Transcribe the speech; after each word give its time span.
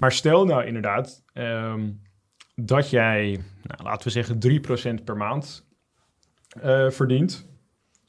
Maar 0.00 0.12
stel 0.12 0.44
nou 0.44 0.64
inderdaad 0.64 1.22
ehm, 1.32 1.90
dat 2.54 2.90
jij, 2.90 3.40
nou, 3.62 3.82
laten 3.82 4.04
we 4.06 4.10
zeggen, 4.12 4.38
3% 5.00 5.04
per 5.04 5.16
maand 5.16 5.66
eh, 6.60 6.90
verdient. 6.90 7.48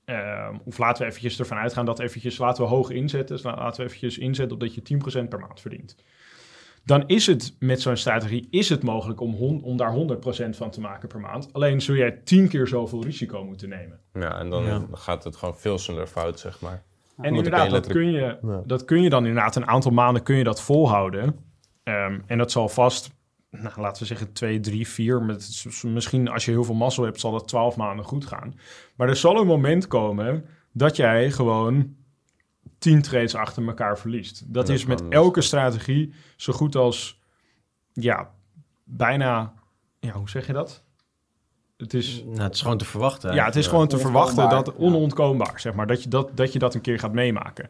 Ehm, 0.06 0.56
of 0.66 0.78
laten 0.78 1.02
we 1.04 1.08
eventjes 1.10 1.40
ervan 1.40 1.58
uitgaan 1.58 1.86
dat 1.86 2.00
eventjes, 2.00 2.38
laten 2.38 2.64
we 2.64 2.70
hoog 2.70 2.90
inzetten. 2.90 3.36
Dus 3.36 3.46
laten 3.46 3.80
we 3.82 3.86
eventjes 3.88 4.18
inzetten 4.18 4.54
op 4.54 4.60
dat 4.60 4.76
je 4.76 4.82
10% 4.82 5.30
per 5.30 5.40
maand 5.40 5.60
verdient. 5.62 5.96
Dan 6.86 7.04
is 7.08 7.28
het 7.28 7.56
met 7.60 7.82
zo'n 7.82 7.96
strategie 7.98 8.48
is 8.50 8.70
het 8.70 8.84
mogelijk 8.84 9.20
om, 9.22 9.34
hon- 9.34 9.64
om 9.64 9.78
daar 9.78 9.92
100% 9.94 10.58
van 10.58 10.72
te 10.72 10.82
maken 10.82 11.08
per 11.08 11.20
maand. 11.20 11.54
Alleen 11.54 11.82
zul 11.82 11.96
jij 11.96 12.12
10 12.12 12.48
keer 12.48 12.68
zoveel 12.68 13.04
risico 13.04 13.44
moeten 13.46 13.70
nemen. 13.70 14.00
Ja, 14.14 14.40
en 14.40 14.50
dan 14.50 14.64
Ja. 14.64 14.86
gaat 14.92 15.24
het 15.24 15.36
gewoon 15.36 15.58
veel 15.58 15.78
sneller 15.78 16.08
fout, 16.08 16.40
zeg 16.40 16.62
maar. 16.62 16.84
En 17.18 17.36
inderdaad, 17.36 17.70
dat 17.70 17.88
kun, 17.88 18.12
je, 18.12 18.38
Ja. 18.42 18.62
dat 18.66 18.86
kun 18.86 19.02
je 19.02 19.10
dan 19.10 19.26
inderdaad 19.26 19.56
een 19.56 19.68
aantal 19.68 19.92
maanden 19.92 20.24
kun 20.24 20.36
je 20.36 20.44
dat 20.44 20.62
volhouden. 20.62 21.36
Ehm, 21.88 22.20
en 22.26 22.38
dat 22.38 22.52
zal 22.52 22.70
vast, 22.70 23.12
nou, 23.50 23.82
laten 23.82 24.02
we 24.02 24.08
zeggen, 24.08 24.34
twee, 24.34 24.60
drie, 24.60 24.88
vier. 24.88 25.22
Met, 25.22 25.66
misschien 25.84 26.28
als 26.28 26.46
je 26.46 26.52
heel 26.52 26.64
veel 26.64 26.76
mazzel 26.76 27.04
hebt, 27.04 27.20
zal 27.20 27.32
dat 27.32 27.48
twaalf 27.48 27.76
maanden 27.76 28.06
goed 28.06 28.26
gaan. 28.26 28.60
Maar 28.96 29.10
er 29.10 29.16
zal 29.16 29.40
een 29.40 29.48
moment 29.48 29.88
komen 29.88 30.46
dat 30.72 30.96
jij 30.96 31.32
gewoon 31.32 31.96
tien 32.78 33.02
trades 33.02 33.36
achter 33.36 33.68
elkaar 33.68 33.98
verliest. 33.98 34.40
Dat 34.40 34.54
dat 34.66 34.70
is 34.70 34.86
met 34.86 35.08
elke 35.10 35.42
strategie 35.42 36.14
zo 36.36 36.54
goed 36.54 36.76
als, 36.76 37.20
ja, 37.94 38.32
bijna, 38.84 39.54
ja, 40.00 40.12
hoe 40.12 40.30
zeg 40.30 40.48
je 40.48 40.54
dat? 40.54 40.84
Het 41.78 41.94
is, 41.94 42.24
Nou, 42.26 42.42
het 42.42 42.54
is 42.56 42.62
gewoon 42.62 42.78
te 42.78 42.86
verwachten. 42.86 43.34
ja, 43.34 43.46
het 43.46 43.56
is 43.56 43.68
gewoon 43.68 43.88
te 43.88 43.98
verwachten 43.98 44.50
dat 44.50 44.76
onontkoombaar, 44.76 45.60
zeg 45.60 45.74
maar, 45.74 45.88
dat 45.88 46.04
je 46.04 46.10
dat, 46.10 46.38
dat 46.38 46.54
je 46.54 46.60
dat 46.60 46.76
een 46.76 46.82
keer 46.82 47.00
gaat 47.00 47.14
meemaken. 47.14 47.70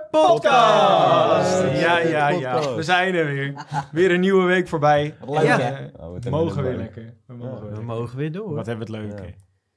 podcast. 0.11 1.61
Ja, 1.79 1.97
ja, 1.99 2.29
ja. 2.29 2.75
We 2.75 2.83
zijn 2.83 3.13
er 3.15 3.25
weer. 3.25 3.65
Weer 3.91 4.11
een 4.11 4.19
nieuwe 4.19 4.45
week 4.45 4.67
voorbij. 4.67 5.15
Wat 5.19 5.29
leuk, 5.43 5.47
hè? 5.47 5.85
Oh, 5.85 6.05
we 6.07 6.11
hebben 6.13 6.31
mogen 6.31 6.55
we 6.63 6.69
weer 6.69 6.77
lekker. 6.77 7.13
We 7.27 7.33
mogen 7.33 7.51
weer 7.53 7.59
We 7.61 7.65
lekker. 7.65 7.83
mogen 7.83 8.17
weer 8.17 8.31
door. 8.31 8.53
Wat 8.53 8.65
hebben 8.65 8.87
we 8.87 8.93
het 8.97 9.03
leuk. 9.05 9.19
Ja. 9.19 9.33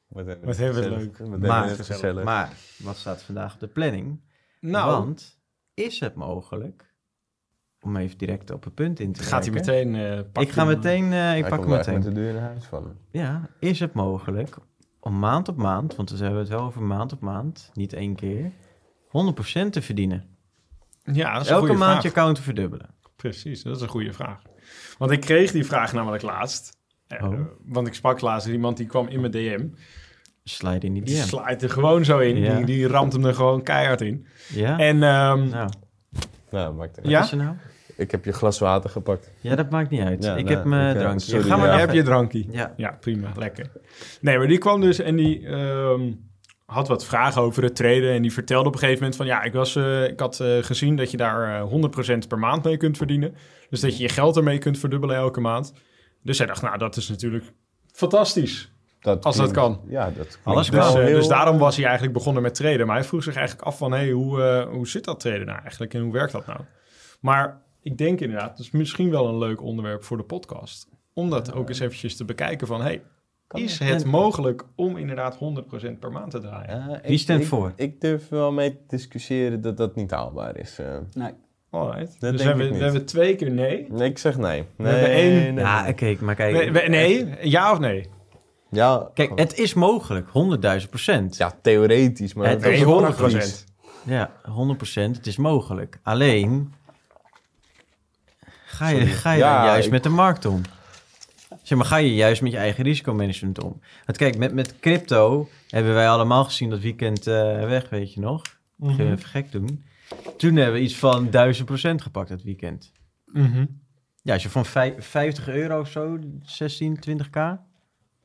Wat 0.09 0.27
hebben 0.27 0.47
Wat 0.47 0.57
hebben 0.57 0.83
we 0.83 0.89
het 0.89 0.99
leuk. 0.99 1.19
Wat 1.19 1.39
Maar- 1.39 1.69
het 1.69 1.81
gezellig. 1.87 2.25
Maar 2.25 2.53
wat 2.79 2.97
staat 2.97 3.23
vandaag 3.23 3.55
op 3.55 3.61
de 3.61 3.67
planning? 3.69 4.21
Nou, 4.61 4.91
Want 4.91 5.39
is 5.75 6.01
het 6.01 6.15
mogelijk, 6.15 6.95
om 7.81 7.97
even 7.97 8.19
direct 8.19 8.51
op 8.51 8.65
het 8.65 8.75
punt 8.75 9.01
in 9.01 9.13
te 9.13 9.23
gaat 9.23 9.45
hij 9.45 9.55
meteen 9.55 9.95
eh 9.95 10.15
pakken. 10.17 10.43
Ik 10.43 10.51
ga 10.51 10.65
meteen, 10.65 11.13
eh, 11.13 11.37
ik 11.37 11.41
Hij 11.45 11.51
pak 11.51 11.61
hem 11.61 11.69
meteen. 11.69 11.95
met 11.95 12.03
de 12.03 12.13
deur 12.13 12.35
in 12.35 12.43
huis 12.43 12.65
vallen. 12.65 12.99
Ja, 13.11 13.49
is 13.59 13.81
het 13.81 13.93
mogelijk 13.93 14.57
om 15.01 15.19
maand 15.19 15.49
op 15.49 15.57
maand, 15.57 15.97
want 15.97 16.11
we 16.11 16.17
hebben 16.17 16.39
het 16.41 16.49
wel 16.49 16.61
over 16.63 16.83
maand 16.83 17.13
op 17.13 17.21
maand, 17.21 17.71
niet 17.75 17.93
één 17.93 18.15
keer, 18.15 18.53
100% 19.67 19.71
te 19.71 19.83
verdienen? 19.83 20.25
Ja, 21.03 21.33
dat 21.33 21.43
is 21.43 21.49
een 21.49 21.55
Elke 21.55 21.67
goede 21.67 21.81
maand 21.81 21.91
vraag. 21.91 22.03
je 22.03 22.09
account 22.09 22.37
te 22.37 22.43
verdubbelen. 22.43 22.89
Precies, 23.17 23.63
dat 23.63 23.77
is 23.77 23.83
een 23.83 23.89
goede 23.89 24.13
vraag. 24.13 24.43
Want 24.99 25.11
ik 25.11 25.21
kreeg 25.21 25.51
die 25.53 25.65
vraag 25.65 25.93
namelijk 25.93 26.23
laatst. 26.23 26.77
Eh, 27.07 27.23
Oh. 27.25 27.41
Want 27.65 27.87
ik 27.87 27.95
sprak 27.95 28.21
laatst 28.21 28.47
iemand 28.49 28.77
die 28.77 28.87
kwam 28.87 29.09
in 29.09 29.21
mijn 29.21 29.33
DM. 29.33 29.67
Slide 30.45 30.87
in 30.87 30.93
die 30.93 31.03
Die 31.03 31.15
DM. 31.17 31.27
slaat 31.27 31.63
er 31.63 31.71
gewoon 31.71 32.05
zo 32.05 32.19
in. 32.19 32.37
Ja. 32.37 32.57
Die, 32.57 32.65
die 32.65 32.87
ramt 32.87 33.13
hem 33.13 33.25
er 33.25 33.35
gewoon 33.35 33.63
keihard 33.63 34.01
in. 34.01 34.27
Ja? 34.49 34.79
En 34.79 35.03
ehm, 35.03 35.49
nou, 35.49 35.71
Nou, 36.51 36.75
maakt 36.75 36.97
het 36.97 37.07
Ja? 37.09 37.17
wat 37.17 37.25
is 37.25 37.31
er 37.33 37.37
nou? 37.45 37.55
Ik 37.97 38.11
heb 38.11 38.25
je 38.25 38.33
glas 38.33 38.59
water 38.59 38.91
gepakt. 38.91 39.31
Ja, 39.41 39.55
dat 39.55 39.71
maakt 39.71 39.91
niet 39.91 40.01
uit. 40.01 40.25
Ja, 40.25 40.37
ik 40.37 40.45
nou, 40.45 40.57
heb 40.57 40.65
mijn 40.65 40.95
eh, 40.97 41.01
drankje. 41.03 41.27
sorry, 41.31 41.45
Ga 41.49 41.57
maar 41.57 41.67
ja. 41.67 41.79
heb 41.79 41.93
je 41.93 42.03
drankie. 42.03 42.49
Ja. 42.51 42.75
Ja, 42.77 42.97
prima, 43.01 43.33
lekker. 43.37 43.71
Nee, 44.21 44.39
maar 44.39 44.47
die 44.47 44.59
kwam 44.59 44.81
dus 44.81 44.99
en 44.99 45.17
die 45.17 45.47
ehm, 45.47 46.13
had 46.75 46.89
wat 46.89 47.05
vragen 47.05 47.43
over 47.43 47.63
het 47.63 47.77
traden. 47.77 48.13
En 48.13 48.23
die 48.23 48.33
vertelde 48.33 48.69
op 48.69 48.73
een 48.75 48.79
gegeven 48.79 48.99
moment 49.01 49.17
van... 49.17 49.27
ja, 49.27 49.43
ik, 49.43 49.53
was, 49.53 49.77
eh, 49.77 50.05
ik 50.09 50.21
had 50.21 50.41
eh, 50.41 50.59
gezien 50.63 50.97
dat 50.97 51.11
je 51.11 51.17
daar 51.17 51.61
eh 51.63 51.71
100% 52.25 52.29
per 52.29 52.39
maand 52.39 52.65
mee 52.65 52.77
kunt 52.77 52.97
verdienen. 52.97 53.35
Dus 53.71 53.81
dat 53.81 53.97
je 53.97 54.03
je 54.03 54.09
geld 54.09 54.37
ermee 54.37 54.59
kunt 54.59 54.79
verdubbelen 54.79 55.17
elke 55.17 55.41
maand. 55.41 55.73
Dus 56.23 56.39
hij 56.39 56.47
dacht, 56.47 56.63
nou, 56.63 56.79
dat 56.79 56.97
is 56.97 57.09
natuurlijk 57.09 57.45
fantastisch. 57.93 58.73
Dat 59.01 59.25
Als 59.25 59.37
dat 59.37 59.51
kan. 59.51 59.81
Ja, 59.89 60.11
dat 60.17 60.39
Alles 60.45 60.71
Dus, 60.71 60.79
kan. 60.81 60.97
eh, 60.97 61.05
heel- 61.05 61.15
dus 61.19 61.29
daarom 61.29 61.59
was 61.59 61.75
hij 61.77 61.85
eigenlijk 61.85 62.15
begonnen 62.15 62.43
met 62.43 62.55
traden. 62.55 62.87
Maar 62.87 62.97
hij 62.97 63.05
vroeg 63.05 63.23
zich 63.23 63.37
eigenlijk 63.37 63.67
af 63.67 63.79
van... 63.79 63.93
hey, 63.93 64.11
hoe, 64.11 64.43
eh, 64.43 64.67
hoe 64.71 64.89
zit 64.89 65.05
dat 65.05 65.21
traden 65.21 65.47
nou 65.47 65.59
eigenlijk 65.61 65.95
en 65.95 66.01
hoe 66.03 66.13
werkt 66.13 66.33
dat 66.33 66.47
nou? 66.47 66.61
Maar 67.21 67.63
ik 67.83 67.99
denk 67.99 68.21
inderdaad, 68.21 68.51
het 68.51 68.59
is 68.59 68.71
misschien 68.71 69.11
wel 69.11 69.29
een 69.29 69.39
leuk 69.39 69.63
onderwerp 69.63 70.05
voor 70.05 70.17
de 70.17 70.23
podcast. 70.23 70.89
Om 71.13 71.31
dat 71.31 71.53
ook 71.53 71.69
eens 71.69 71.81
eventjes 71.81 72.17
te 72.17 72.25
bekijken 72.25 72.67
van... 72.67 72.83
hey, 72.83 73.03
is 73.53 73.79
het 73.79 74.03
En- 74.03 74.09
mogelijk 74.09 74.65
om 74.75 74.97
inderdaad 74.97 75.37
100% 75.37 75.99
per 76.01 76.13
maand 76.13 76.31
te 76.31 76.39
draaien? 76.41 77.01
Wie 77.07 77.19
stemt 77.19 77.41
ik- 77.41 77.47
voor? 77.47 77.73
Ik 77.77 78.01
durf 78.01 78.29
wel 78.29 78.53
mee 78.53 78.71
te 78.73 78.83
discussiëren 78.89 79.61
dat 79.61 79.77
dat 79.77 79.95
niet 79.95 80.11
haalbaar 80.11 80.57
is. 80.57 80.79
eh. 80.79 80.87
Nee. 81.13 81.33
Alright. 81.71 82.21
Dat 82.21 82.21
dus 82.21 82.21
denk 82.21 82.37
we 82.39 82.45
hebben, 82.45 82.65
ik 82.65 82.71
niet. 82.71 82.79
we 82.79 82.85
hebben 82.85 83.05
twee 83.07 83.37
keer 83.37 83.51
nee. 83.51 83.87
Nee, 83.91 84.09
ik 84.11 84.19
zeg 84.19 84.37
nee. 84.39 84.65
We 84.77 84.83
Nee, 84.83 84.93
hebben 84.93 85.11
één- 85.11 85.33
nee, 85.35 85.53
nee. 85.53 85.65
Ja, 85.65 85.93
kijk, 85.93 86.21
maar 86.21 86.35
kijk. 86.35 86.53
Nee, 86.55 86.71
we- 86.73 86.89
nee, 86.89 87.37
ja 87.43 87.73
of 87.73 87.79
nee? 87.79 88.07
Ja, 88.71 89.11
Kijk, 89.15 89.39
het 89.39 89.59
is 89.59 89.75
mogelijk, 89.75 90.29
100.000 90.29 90.91
procent. 90.91 91.37
ja, 91.37 91.53
theoretisch, 91.63 92.35
maar 92.35 92.49
Het 92.49 92.63
dat 92.63 92.73
is 92.73 92.79
is 92.79 92.85
Nee, 92.85 92.95
wel 92.95 92.95
100%. 93.05 93.17
praktisch. 93.33 93.65
Ja, 94.05 94.31
100%. 94.43 95.17
Het 95.17 95.27
is 95.27 95.37
mogelijk. 95.37 95.99
Alleen, 96.03 96.73
ga 98.65 98.89
je, 98.89 98.97
Sorry. 98.99 99.11
ga 99.13 99.33
je 99.33 99.39
Ja, 99.39 99.65
juist 99.65 99.87
ik- 99.87 99.93
met 99.93 100.03
de 100.03 100.09
markt 100.09 100.45
om? 100.47 100.61
Zeg 101.65 101.79
maar, 101.79 101.87
ga 101.87 101.97
je 101.97 102.15
juist 102.15 102.43
met 102.43 102.53
je 102.53 102.59
eigen 102.59 102.85
risicomanagement 102.85 103.63
om? 103.63 103.81
Want 104.07 104.19
kijk, 104.19 104.37
met, 104.39 104.55
met 104.55 104.79
crypto 104.81 105.49
hebben 105.69 105.95
wij 105.95 106.09
allemaal 106.09 106.45
gezien 106.45 106.71
dat 106.71 106.81
weekend 106.81 107.27
eh, 107.27 107.35
weg, 107.67 107.89
weet 107.89 108.15
je 108.15 108.21
nog? 108.21 108.43
Gaan 108.81 108.97
we 108.97 109.05
even 109.11 109.25
gek 109.29 109.53
doen. 109.53 109.85
Toen 110.37 110.57
hebben 110.57 110.75
we 110.75 110.81
iets 110.81 110.97
van 110.97 111.27
1000% 111.27 111.31
gepakt 111.95 112.29
dat 112.29 112.43
weekend. 112.43 112.93
Mhm. 113.27 113.67
Ja, 114.23 114.33
als 114.33 114.43
je 114.43 114.49
van 114.51 114.65
vij- 114.67 114.95
50 114.99 115.49
euro 115.49 115.81
of 115.81 115.89
zo, 115.91 116.19
16, 116.43 116.99
20k. 117.09 117.59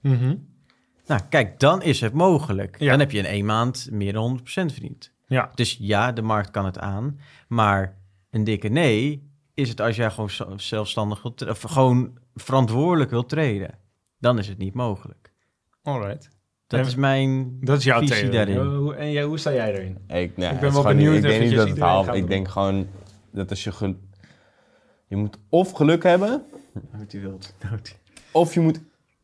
Mhm. 0.01 0.35
Nou, 1.05 1.21
kijk, 1.29 1.59
dan 1.59 1.81
is 1.81 2.01
het 2.01 2.13
mogelijk. 2.13 2.79
Ja. 2.79 2.89
Dan 2.89 2.99
heb 2.99 3.11
je 3.11 3.17
in 3.17 3.25
één 3.25 3.45
maand 3.45 3.87
meer 3.91 4.13
dan 4.13 4.23
100% 4.23 4.71
verdiend. 4.71 5.11
Ja, 5.27 5.51
Dus 5.55 5.77
ja, 5.79 6.11
de 6.11 6.21
markt 6.21 6.51
kan 6.51 6.65
het 6.65 6.79
aan. 6.79 7.19
Maar 7.47 7.97
een 8.29 8.43
dikke 8.43 8.67
nee 8.67 9.27
is 9.53 9.69
het 9.69 9.81
als 9.81 9.95
jij 9.95 10.11
gewoon 10.11 10.59
zelfstandig 10.59 11.23
of 11.47 11.61
gewoon 11.61 12.17
verantwoordelijk 12.41 13.09
wilt 13.11 13.29
treden. 13.29 13.77
Dan 14.17 14.37
is 14.37 14.47
het 14.47 14.57
niet 14.57 14.73
mogelijk. 14.73 15.31
alright. 15.83 16.29
Dat 16.67 16.79
En- 16.79 16.85
is 16.85 16.95
mijn 16.95 17.57
Dat 17.61 17.77
is 17.77 17.83
jouw 17.83 17.99
visie 17.99 18.29
theorie. 18.29 18.55
daarin. 18.55 18.93
En 18.97 19.11
jij, 19.11 19.23
hoe 19.23 19.37
sta 19.37 19.53
jij 19.53 19.73
erin? 19.73 19.97
Ik, 20.07 20.37
nee, 20.37 20.49
Ik 20.51 20.59
ben 20.59 20.73
wel 20.73 20.83
benieuwd 20.83 21.13
niet- 21.13 21.23
Ik 21.23 21.29
denk 21.29 21.33
niet 21.41 21.51
eventjes 21.51 21.57
dat 21.59 21.67
het 21.69 21.79
haalt. 21.79 22.07
Ik 22.13 22.27
denk 22.27 22.47
gewoon 22.47 22.87
dat 23.31 23.49
als 23.49 23.63
je... 23.63 23.71
gel- 23.71 23.95
Je 25.07 25.15
moet 25.15 25.37
of 25.49 25.71
geluk 25.71 26.03
hebben, 26.03 26.43
wilt. 27.11 27.53
of 28.31 28.53
je 28.53 28.59
moet 28.59 28.81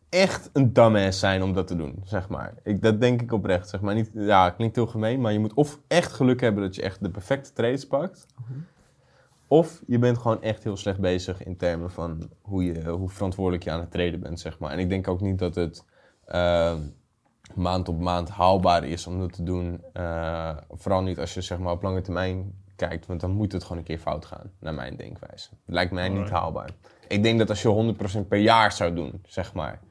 echt 0.10 0.50
een 0.54 0.74
dumbass 0.74 1.20
zijn 1.20 1.44
om 1.44 1.54
dat 1.54 1.68
te 1.68 1.76
doen, 1.76 2.02
zeg 2.04 2.30
maar. 2.30 2.54
Ik, 2.64 2.82
dat 2.82 3.02
denk 3.02 3.22
ik 3.22 3.32
oprecht, 3.32 3.70
zeg 3.70 3.82
maar. 3.82 3.96
Niet, 3.96 4.10
ja, 4.14 4.50
klinkt 4.50 4.76
heel 4.76 4.88
gemeen, 4.88 5.22
maar 5.22 5.32
je 5.34 5.40
moet 5.40 5.54
of 5.54 5.80
echt 5.88 6.14
geluk 6.14 6.42
hebben 6.42 6.64
dat 6.64 6.76
je 6.76 6.82
echt 6.82 7.04
de 7.04 7.10
perfecte 7.10 7.54
trades 7.54 7.88
pakt. 7.88 8.26
Of 9.48 9.82
je 9.88 10.00
bent 10.00 10.18
gewoon 10.18 10.42
echt 10.42 10.64
heel 10.64 10.78
slecht 10.78 11.00
bezig 11.00 11.44
in 11.44 11.58
termen 11.58 11.92
van 11.92 12.30
hoe, 12.42 12.64
je, 12.64 12.90
hoe 12.90 13.10
verantwoordelijk 13.10 13.64
je 13.64 13.72
aan 13.72 13.80
het 13.80 13.92
traden 13.92 14.20
bent, 14.20 14.40
zeg 14.40 14.60
maar. 14.60 14.72
En 14.72 14.80
ik 14.80 14.90
denk 14.90 15.08
ook 15.08 15.22
niet 15.22 15.40
dat 15.40 15.56
het 15.56 15.86
eh, 16.26 16.76
maand 17.56 17.88
op 17.88 18.00
maand 18.00 18.30
haalbaar 18.30 18.84
is 18.84 19.08
om 19.08 19.20
dat 19.20 19.34
te 19.34 19.44
doen. 19.44 19.84
Eh, 19.94 20.58
vooral 20.70 21.02
niet 21.02 21.20
als 21.20 21.34
je 21.34 21.42
zeg 21.42 21.58
maar, 21.58 21.74
op 21.74 21.82
lange 21.82 22.02
termijn 22.02 22.64
kijkt, 22.76 23.06
want 23.06 23.22
dan 23.22 23.32
moet 23.32 23.52
het 23.52 23.64
gewoon 23.64 23.78
een 23.78 23.84
keer 23.84 23.98
fout 23.98 24.26
gaan, 24.26 24.52
naar 24.60 24.74
mijn 24.74 24.96
denkwijze. 24.96 25.50
Lijkt 25.66 25.92
mij 25.92 26.10
niet 26.10 26.30
haalbaar. 26.30 26.70
Ik 27.08 27.24
denk 27.24 27.40
dat 27.40 27.50
als 27.50 27.62
je 27.62 27.96
100% 28.24 28.28
per 28.28 28.40
jaar 28.40 28.72
zou 28.72 28.94
doen, 28.94 29.22
zeg 29.26 29.54
maar, 29.54 29.82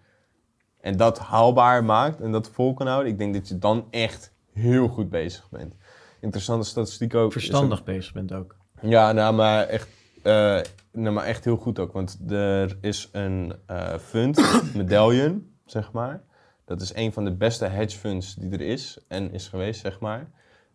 en 0.80 0.96
dat 0.96 1.18
haalbaar 1.18 1.84
maakt 1.84 2.20
en 2.20 2.32
dat 2.32 2.48
vol 2.48 2.74
kan 2.74 2.86
houden, 2.86 3.12
ik 3.12 3.18
denk 3.18 3.34
dat 3.34 3.48
je 3.48 3.58
dan 3.58 3.86
echt 3.90 4.32
heel 4.52 4.88
goed 4.88 5.10
bezig 5.10 5.50
bent. 5.50 5.74
Interessante 6.20 6.66
statistiek 6.66 7.14
ook. 7.14 7.32
Verstandig 7.32 7.84
bezig 7.84 8.12
bent 8.12 8.32
ook. 8.32 8.56
Ja, 8.80 9.12
nou, 9.12 9.34
maar 9.34 9.66
echt, 9.66 9.88
eh, 10.22 10.60
nou, 10.92 11.14
maar 11.14 11.24
echt 11.24 11.44
heel 11.44 11.56
goed 11.56 11.78
ook. 11.78 11.92
Want 11.92 12.18
er 12.28 12.78
is 12.80 13.08
een 13.12 13.54
eh, 13.66 13.98
fund, 13.98 14.40
Medallion, 14.74 15.54
zeg 15.64 15.92
maar. 15.92 16.22
Dat 16.64 16.80
is 16.80 16.94
een 16.94 17.12
van 17.12 17.24
de 17.24 17.32
beste 17.32 17.64
hedge 17.64 17.98
funds 17.98 18.34
die 18.34 18.50
er 18.50 18.60
is 18.60 18.98
en 19.08 19.32
is 19.32 19.48
geweest, 19.48 19.80
zeg 19.80 20.00
maar. 20.00 20.30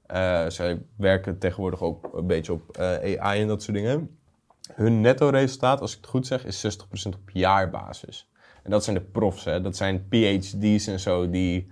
Eh, 0.06 0.46
zij 0.48 0.82
werken 0.96 1.38
tegenwoordig 1.38 1.82
ook 1.82 2.10
een 2.14 2.28
beetje 2.28 2.54
op 2.54 2.78
AI 2.78 3.42
en 3.42 3.48
dat 3.48 3.64
soort 3.64 3.78
dingen. 3.78 4.18
Hun 4.74 5.02
netto 5.02 5.30
resultaat, 5.30 5.82
als 5.82 5.92
ik 5.92 5.98
het 5.98 6.10
goed 6.10 6.28
zeg, 6.28 6.46
is 6.46 6.62
60% 6.62 7.16
op 7.16 7.30
jaarbasis. 7.34 8.30
En 8.64 8.72
dat 8.72 8.84
zijn 8.84 8.96
de 8.96 9.02
profs, 9.02 9.44
hè. 9.44 9.62
Dat 9.62 9.76
zijn 9.76 10.06
PhD's 10.10 10.88
en 10.88 11.00
zo 11.00 11.30
die 11.30 11.72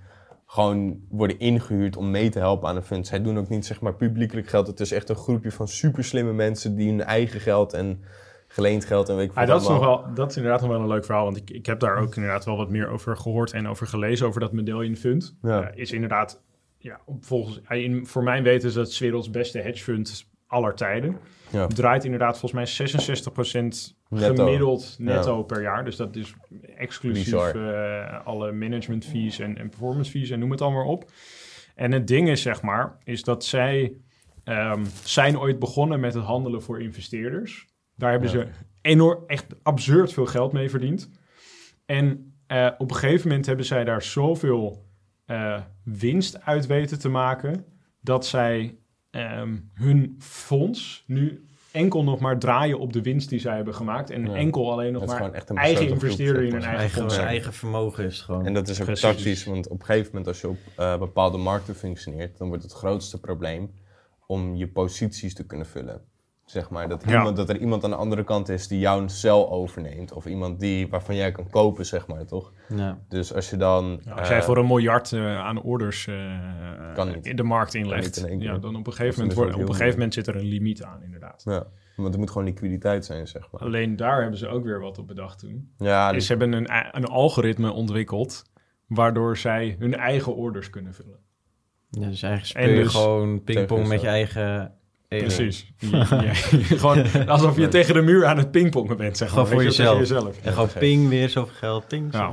gewoon 0.50 1.00
worden 1.10 1.40
ingehuurd 1.40 1.98
om 1.98 2.12
mee 2.12 2.30
te 2.30 2.40
helpen 2.40 2.70
aan 2.70 2.76
een 2.76 2.84
fund. 2.84 3.08
Zij 3.08 3.22
doen 3.22 3.38
ook 3.38 3.50
niet 3.50 3.66
zeg 3.66 3.82
maar 3.82 3.96
publiekelijk 3.96 4.48
geld. 4.48 4.68
Het 4.68 4.80
is 4.80 4.92
echt 4.92 5.10
een 5.10 5.16
groepje 5.16 5.52
van 5.52 5.68
super 5.68 6.04
slimme 6.04 6.34
mensen 6.34 6.76
die 6.76 6.90
hun 6.90 7.02
eigen 7.02 7.40
geld 7.40 7.74
en 7.74 8.04
geleend 8.48 8.86
geld 8.86 9.10
en 9.10 9.16
weet 9.16 9.30
ik 9.30 9.36
Ja, 9.36 9.46
dat, 9.46 9.62
is 9.62 9.68
nog 9.68 9.80
wel, 9.80 10.14
dat 10.14 10.30
is 10.30 10.38
inderdaad 10.38 10.62
nog 10.62 10.70
wel 10.70 10.80
een 10.80 10.88
leuk 10.88 11.06
verhaal. 11.06 11.24
Want 11.24 11.38
ik, 11.38 11.50
ik 11.50 11.66
heb 11.66 11.80
daar 11.80 11.98
ook 11.98 12.16
inderdaad 12.16 12.46
wel 12.46 12.58
wat 12.58 12.70
meer 12.70 12.90
over 12.90 13.18
gehoord 13.18 13.52
en 13.52 13.68
over 13.68 13.88
gelezen. 13.88 14.28
Over 14.28 14.40
dat 14.40 14.52
Fund. 14.98 15.36
Ja. 15.42 15.70
Eh, 15.70 15.78
is 15.78 15.92
inderdaad, 15.92 16.44
ja, 16.78 17.00
volgens, 17.20 17.62
in, 17.70 18.06
voor 18.06 18.24
mijn 18.24 18.44
weten 18.44 18.68
is 18.68 18.74
dat 18.74 18.98
werelds 18.98 19.30
beste 19.30 19.60
hedge 19.60 19.84
fund 19.84 20.30
aller 20.48 20.76
tijden. 20.76 21.18
Ja. 21.50 21.68
Draait 21.68 22.04
inderdaad 22.04 22.40
volgens 22.40 22.78
mij 22.78 22.90
66% 22.90 23.96
Netto. 24.10 24.44
gemiddeld 24.46 24.96
netto 25.00 25.44
per 25.44 25.62
jaar. 25.62 25.86
Dus 25.86 25.96
dat 25.96 26.16
is 26.16 26.34
exclusief 26.76 27.34
eh, 27.54 28.26
alle 28.26 28.52
management 28.52 29.06
fees 29.06 29.40
en, 29.40 29.58
en 29.58 29.70
performance 29.70 30.12
fees 30.12 30.30
en 30.30 30.40
noem 30.40 30.52
het 30.52 30.62
allemaal 30.62 30.88
op. 30.88 31.12
En 31.76 31.92
het 31.92 32.08
ding 32.08 32.30
is, 32.30 32.42
zeg 32.42 32.62
maar, 32.62 32.98
is 33.04 33.24
dat 33.24 33.46
zij 33.46 33.94
ehm, 34.44 34.86
zijn 35.04 35.40
ooit 35.40 35.60
begonnen 35.60 36.00
met 36.00 36.14
het 36.14 36.24
handelen 36.24 36.62
voor 36.62 36.82
investeerders. 36.82 37.68
Daar 37.96 38.12
hebben 38.12 38.30
Ja. 38.32 38.36
ze 38.36 38.48
enorm, 38.82 39.24
echt 39.28 39.46
absurd 39.64 40.14
veel 40.14 40.26
geld 40.26 40.52
mee 40.54 40.70
verdiend. 40.70 41.10
En 41.86 42.34
eh, 42.48 42.70
op 42.78 42.90
een 42.92 42.96
gegeven 42.98 43.28
moment 43.28 43.46
hebben 43.46 43.66
zij 43.66 43.84
daar 43.84 44.02
zoveel 44.02 44.86
eh, 45.26 45.62
winst 45.84 46.42
uit 46.46 46.66
weten 46.66 47.00
te 47.00 47.10
maken, 47.10 47.66
dat 48.02 48.26
zij 48.26 48.78
ehm, 49.10 49.58
hun 49.74 50.16
fonds 50.20 51.04
nu 51.08 51.46
enkel 51.72 52.04
nog 52.04 52.20
maar 52.20 52.40
draaien 52.40 52.80
op 52.80 52.94
de 52.94 53.02
winst 53.02 53.30
die 53.30 53.40
zij 53.40 53.56
hebben 53.56 53.76
gemaakt. 53.76 54.10
En 54.10 54.26
Ja. 54.26 54.36
enkel 54.36 54.72
alleen 54.72 54.94
nog 54.94 55.06
maar 55.06 55.16
gewoon 55.18 55.34
echt 55.34 55.50
een 55.50 55.58
eigen 55.58 55.88
investeerder 55.88 56.44
in 56.44 56.52
hun 56.52 56.62
eigen 56.62 56.80
Eigen, 56.80 57.00
fonds 57.00 57.18
eigen 57.18 57.54
vermogen 57.54 58.06
is 58.06 58.22
gewoon. 58.22 58.46
En 58.46 58.54
dat 58.54 58.68
is 58.68 58.80
ook 58.80 58.86
Precies. 58.86 59.04
tactisch, 59.04 59.46
want 59.46 59.68
op 59.70 59.80
een 59.80 59.86
gegeven 59.86 60.08
moment 60.08 60.28
als 60.28 60.42
je 60.42 60.48
op 60.48 60.58
eh, 60.76 60.98
bepaalde 60.98 61.38
markten 61.38 61.76
functioneert, 61.76 62.38
dan 62.38 62.48
wordt 62.48 62.64
het 62.64 62.74
grootste 62.74 63.20
probleem 63.20 63.72
om 64.28 64.56
je 64.56 64.68
posities 64.68 65.34
te 65.34 65.46
kunnen 65.46 65.68
vullen. 65.68 66.02
Zeg 66.48 66.70
maar, 66.70 66.88
dat, 66.88 67.04
Ja. 67.06 67.18
iemand, 67.18 67.36
dat 67.36 67.50
er 67.50 67.58
iemand 67.58 67.84
aan 67.84 67.90
de 67.90 67.96
andere 67.96 68.24
kant 68.24 68.50
is 68.50 68.68
die 68.68 68.80
jouw 68.80 69.08
cel 69.08 69.52
overneemt. 69.52 70.12
Of 70.14 70.26
iemand 70.26 70.60
die, 70.60 70.88
waarvan 70.88 71.16
jij 71.16 71.32
kan 71.32 71.50
kopen, 71.50 71.86
zeg 71.86 72.08
maar, 72.08 72.26
toch? 72.26 72.54
ja. 72.76 73.00
Dus 73.10 73.34
als 73.34 73.50
je 73.50 73.58
dan... 73.58 74.00
Ja, 74.04 74.12
als 74.12 74.22
eh, 74.22 74.28
jij 74.28 74.44
voor 74.44 74.58
een 74.58 74.68
miljard 74.68 75.12
eh, 75.12 75.40
aan 75.40 75.62
orders 75.62 76.08
eh, 76.08 76.16
Kan 76.94 77.08
niet. 77.08 77.26
in 77.26 77.36
de 77.36 77.44
markt 77.44 77.72
Kan 77.72 77.82
inlegt, 77.82 78.18
in 78.26 78.40
ja, 78.40 78.58
dan 78.58 78.76
op 78.76 78.88
een 78.88 78.94
gegeven 78.94 79.20
moment, 79.20 79.30
dus 79.30 79.38
wordt, 79.38 79.54
op 79.54 79.70
een 79.70 79.76
gegeven 79.76 79.94
moment 79.94 80.14
zit 80.14 80.28
er 80.28 80.36
een 80.36 80.46
limiet 80.46 80.84
aan, 80.84 81.04
inderdaad. 81.04 81.42
Ja, 81.46 81.68
want 81.96 82.14
er 82.14 82.20
moet 82.20 82.30
gewoon 82.32 82.48
liquiditeit 82.48 83.06
zijn, 83.06 83.28
zeg 83.28 83.52
maar. 83.52 83.62
Alleen 83.62 83.96
daar 83.96 84.22
hebben 84.22 84.40
ze 84.40 84.48
ook 84.48 84.64
weer 84.64 84.80
wat 84.80 84.98
op 84.98 85.08
bedacht 85.08 85.40
toen. 85.40 85.74
Ja, 85.78 86.12
Is 86.12 86.26
ze 86.26 86.34
hebben 86.34 86.54
een, 86.54 86.96
een 86.96 87.06
algoritme 87.06 87.72
ontwikkeld 87.72 88.44
waardoor 88.88 89.38
zij 89.38 89.76
hun 89.80 89.96
eigen 89.96 90.36
orders 90.36 90.70
kunnen 90.70 90.94
vullen. 90.94 91.20
Ja, 91.90 92.08
dus 92.08 92.22
eigenlijk 92.22 92.56
En 92.56 92.64
speel 92.64 92.78
je 92.78 92.84
dus- 92.84 92.94
gewoon 92.94 93.44
pingpong 93.44 93.88
met 93.88 94.02
je 94.02 94.08
eigen... 94.08 94.72
ego. 95.08 95.24
Precies. 95.26 95.66
Ja, 95.92 95.98
ja, 96.10 96.34
gewoon 96.34 97.28
alsof 97.28 97.58
je 97.58 97.68
tegen 97.68 97.94
de 97.94 98.02
muur 98.02 98.26
aan 98.26 98.38
het 98.38 98.52
pingpongen 98.52 98.98
bent, 98.98 99.18
zeg 99.18 99.28
maar. 99.28 99.38
Gewoon 99.46 99.54
voor 99.54 99.64
jezelf. 99.70 99.98
jezelf. 99.98 100.38
En 100.44 100.54
gewoon 100.54 100.70
ping, 100.80 101.10
weer 101.10 101.30
zoveel 101.30 101.54
geld, 101.56 101.88
ping. 101.88 102.14
Ja. 102.14 102.32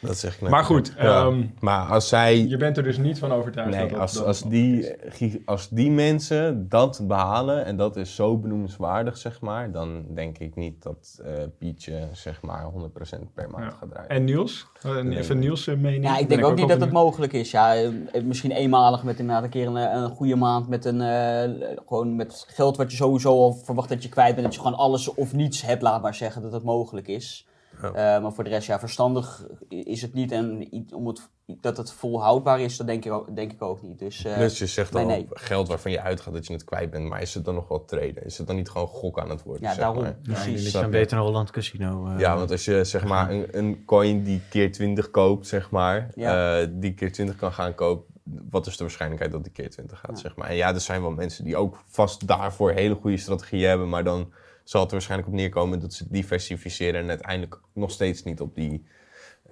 dat 0.00 0.10
is 0.10 0.24
echt 0.24 0.40
Maar 0.40 0.64
goed, 0.64 0.94
Ja. 0.98 1.02
ehm, 1.24 1.42
Maar 1.60 1.86
als 1.86 2.08
zij... 2.08 2.46
je 2.46 2.56
bent 2.56 2.76
er 2.76 2.82
dus 2.82 2.98
niet 2.98 3.18
van 3.18 3.32
overtuigd 3.32 3.70
dat 3.72 3.80
Nee, 3.80 3.90
dat- 3.90 3.98
als, 3.98 4.12
dat 4.12 4.26
als, 4.26 4.42
die, 4.42 4.94
is. 5.18 5.36
als 5.44 5.68
die 5.68 5.90
mensen 5.90 6.68
dat 6.68 7.00
behalen 7.02 7.64
en 7.64 7.76
dat 7.76 7.96
is 7.96 8.14
zo 8.14 8.38
benoemenswaardig, 8.38 9.16
zeg 9.16 9.40
maar, 9.40 9.70
dan 9.72 10.04
denk 10.14 10.38
ik 10.38 10.54
niet 10.54 10.82
dat 10.82 11.20
eh 11.24 11.30
Pietje, 11.58 12.08
zeg 12.12 12.42
maar, 12.42 12.64
100% 12.64 13.32
per 13.34 13.50
maand 13.50 13.64
Ja. 13.64 13.70
gaat 13.80 13.90
draaien. 13.90 14.08
En 14.10 14.24
Niels? 14.24 14.66
Eh. 14.82 15.16
Even 15.18 15.38
Niels' 15.38 15.66
eh, 15.66 15.76
mening? 15.76 16.04
Ja, 16.04 16.18
ik 16.18 16.28
denk 16.28 16.44
ook 16.44 16.56
niet 16.56 16.68
dat 16.68 16.80
het 16.80 16.92
mogelijk 16.92 17.32
is. 17.32 17.50
Ja, 17.50 17.74
eh, 17.74 17.88
misschien 18.24 18.50
eenmalig 18.50 19.02
met 19.02 19.18
inderdaad 19.18 19.44
een 19.44 19.50
keer 19.50 19.66
een, 19.66 19.76
een 19.76 20.10
goede 20.10 20.36
maand 20.36 20.68
met 20.68 20.84
een 20.84 21.00
eh, 21.00 21.68
gewoon 22.12 22.26
met 22.26 22.44
geld 22.48 22.76
wat 22.76 22.90
je 22.90 22.96
sowieso 22.96 23.30
al 23.30 23.52
verwacht 23.52 23.88
dat 23.88 24.02
je 24.02 24.08
kwijt 24.08 24.34
bent, 24.34 24.46
dat 24.46 24.54
je 24.54 24.60
gewoon 24.60 24.78
alles 24.78 25.14
of 25.14 25.32
niets 25.32 25.62
hebt, 25.62 25.82
laat 25.82 26.02
maar 26.02 26.14
zeggen 26.14 26.42
dat 26.42 26.52
het 26.52 26.62
mogelijk 26.62 27.08
is. 27.08 27.46
Ja. 27.82 27.88
Eh, 27.88 28.22
maar 28.22 28.32
voor 28.32 28.44
de 28.44 28.50
rest, 28.50 28.66
ja, 28.66 28.78
verstandig 28.78 29.46
is 29.68 30.02
het 30.02 30.14
niet. 30.14 30.32
En 30.32 30.68
om 30.94 31.06
het, 31.06 31.30
dat 31.60 31.76
het 31.76 31.92
volhoudbaar 31.92 32.60
is, 32.60 32.76
dat 32.76 32.86
denk 32.86 33.04
ik 33.04 33.12
ook, 33.12 33.36
denk 33.36 33.52
ik 33.52 33.62
ook 33.62 33.82
niet. 33.82 33.98
Dus, 33.98 34.24
eh, 34.24 34.38
dus 34.38 34.58
je 34.58 34.66
zegt 34.66 34.92
nee, 34.92 35.02
al 35.02 35.08
nee. 35.08 35.26
geld 35.30 35.68
waarvan 35.68 35.90
je 35.90 36.00
uitgaat 36.00 36.34
dat 36.34 36.46
je 36.46 36.52
het 36.52 36.64
kwijt 36.64 36.90
bent, 36.90 37.08
maar 37.08 37.22
is 37.22 37.34
het 37.34 37.44
dan 37.44 37.54
nog 37.54 37.68
wel 37.68 37.84
traden? 37.84 38.24
Is 38.24 38.38
het 38.38 38.46
dan 38.46 38.56
niet 38.56 38.68
gewoon 38.70 38.86
gok 38.86 39.18
aan 39.18 39.30
het 39.30 39.42
worden? 39.42 39.62
ja, 39.62 39.68
zeg 39.74 39.78
daarom. 39.78 40.02
maar? 40.02 40.16
Ja, 40.22 40.32
Precies. 40.32 40.70
zijn 40.70 40.84
je? 40.84 40.90
beter 40.90 41.16
een 41.18 41.22
Holland 41.24 41.50
Casino. 41.50 42.06
eh. 42.06 42.18
Ja, 42.18 42.36
want 42.36 42.50
als 42.50 42.64
je 42.64 42.84
zeg 42.84 43.04
maar 43.04 43.30
een, 43.30 43.46
een 43.50 43.82
coin 43.84 44.22
die 44.22 44.40
keer 44.50 44.72
20 44.72 45.10
koopt, 45.10 45.46
zeg 45.46 45.70
maar, 45.70 46.10
Ja. 46.14 46.60
eh, 46.60 46.68
die 46.72 46.94
keer 46.94 47.12
20 47.12 47.36
kan 47.36 47.52
gaan 47.52 47.74
kopen, 47.74 48.10
wat 48.50 48.66
is 48.66 48.76
de 48.76 48.82
waarschijnlijkheid 48.84 49.32
dat 49.32 49.42
die 49.44 49.52
keer 49.52 49.70
20 49.70 49.98
gaat, 49.98 50.10
Ja. 50.10 50.16
zeg 50.16 50.36
maar. 50.36 50.48
En 50.48 50.56
ja, 50.56 50.74
er 50.74 50.80
zijn 50.80 51.00
wel 51.02 51.10
mensen 51.10 51.44
die 51.44 51.56
ook 51.56 51.82
vast 51.88 52.26
daarvoor 52.26 52.70
hele 52.70 52.94
goede 52.94 53.16
strategieën 53.16 53.68
hebben, 53.68 53.88
maar 53.88 54.04
dan 54.04 54.32
zal 54.64 54.80
het 54.80 54.88
er 54.90 54.96
waarschijnlijk 54.96 55.30
op 55.30 55.34
neerkomen 55.36 55.78
dat 55.80 55.92
ze 55.92 56.04
diversificeren 56.08 57.00
en 57.00 57.08
uiteindelijk 57.08 57.60
nog 57.72 57.90
steeds 57.90 58.22
niet 58.22 58.40
op 58.40 58.54
die 58.54 58.84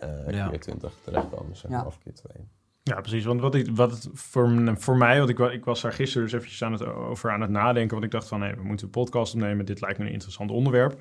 eh, 0.01 0.35
Ja. 0.35 0.49
keer 0.49 0.61
20 0.61 0.93
terechtkomen, 1.05 1.57
zeg 1.57 1.71
maar, 1.71 1.81
Ja. 1.81 1.87
of 1.87 1.99
keer 1.99 2.15
2. 2.15 2.33
Ja, 2.83 3.01
precies. 3.01 3.25
Want 3.25 3.41
wat, 3.41 3.55
ik, 3.55 3.67
wat 3.75 3.91
het 3.91 4.09
voor, 4.13 4.73
voor 4.79 4.97
mij, 4.97 5.19
want 5.19 5.31
ik, 5.31 5.39
ik 5.39 5.65
was 5.65 5.81
daar 5.81 5.93
gisteren 5.93 6.23
dus 6.27 6.37
eventjes 6.37 6.63
aan 6.63 6.73
het, 6.73 6.85
over 6.85 7.31
aan 7.31 7.41
het 7.41 7.51
nadenken. 7.51 7.91
Want 7.93 8.05
ik 8.05 8.11
dacht 8.11 8.29
van, 8.29 8.43
hé, 8.43 8.55
we 8.55 8.63
moeten 8.63 8.87
een 8.87 8.93
podcast 8.93 9.35
opnemen. 9.35 9.65
Dit 9.65 9.81
lijkt 9.81 9.99
me 9.99 10.05
een 10.07 10.13
interessant 10.13 10.51
onderwerp. 10.51 11.01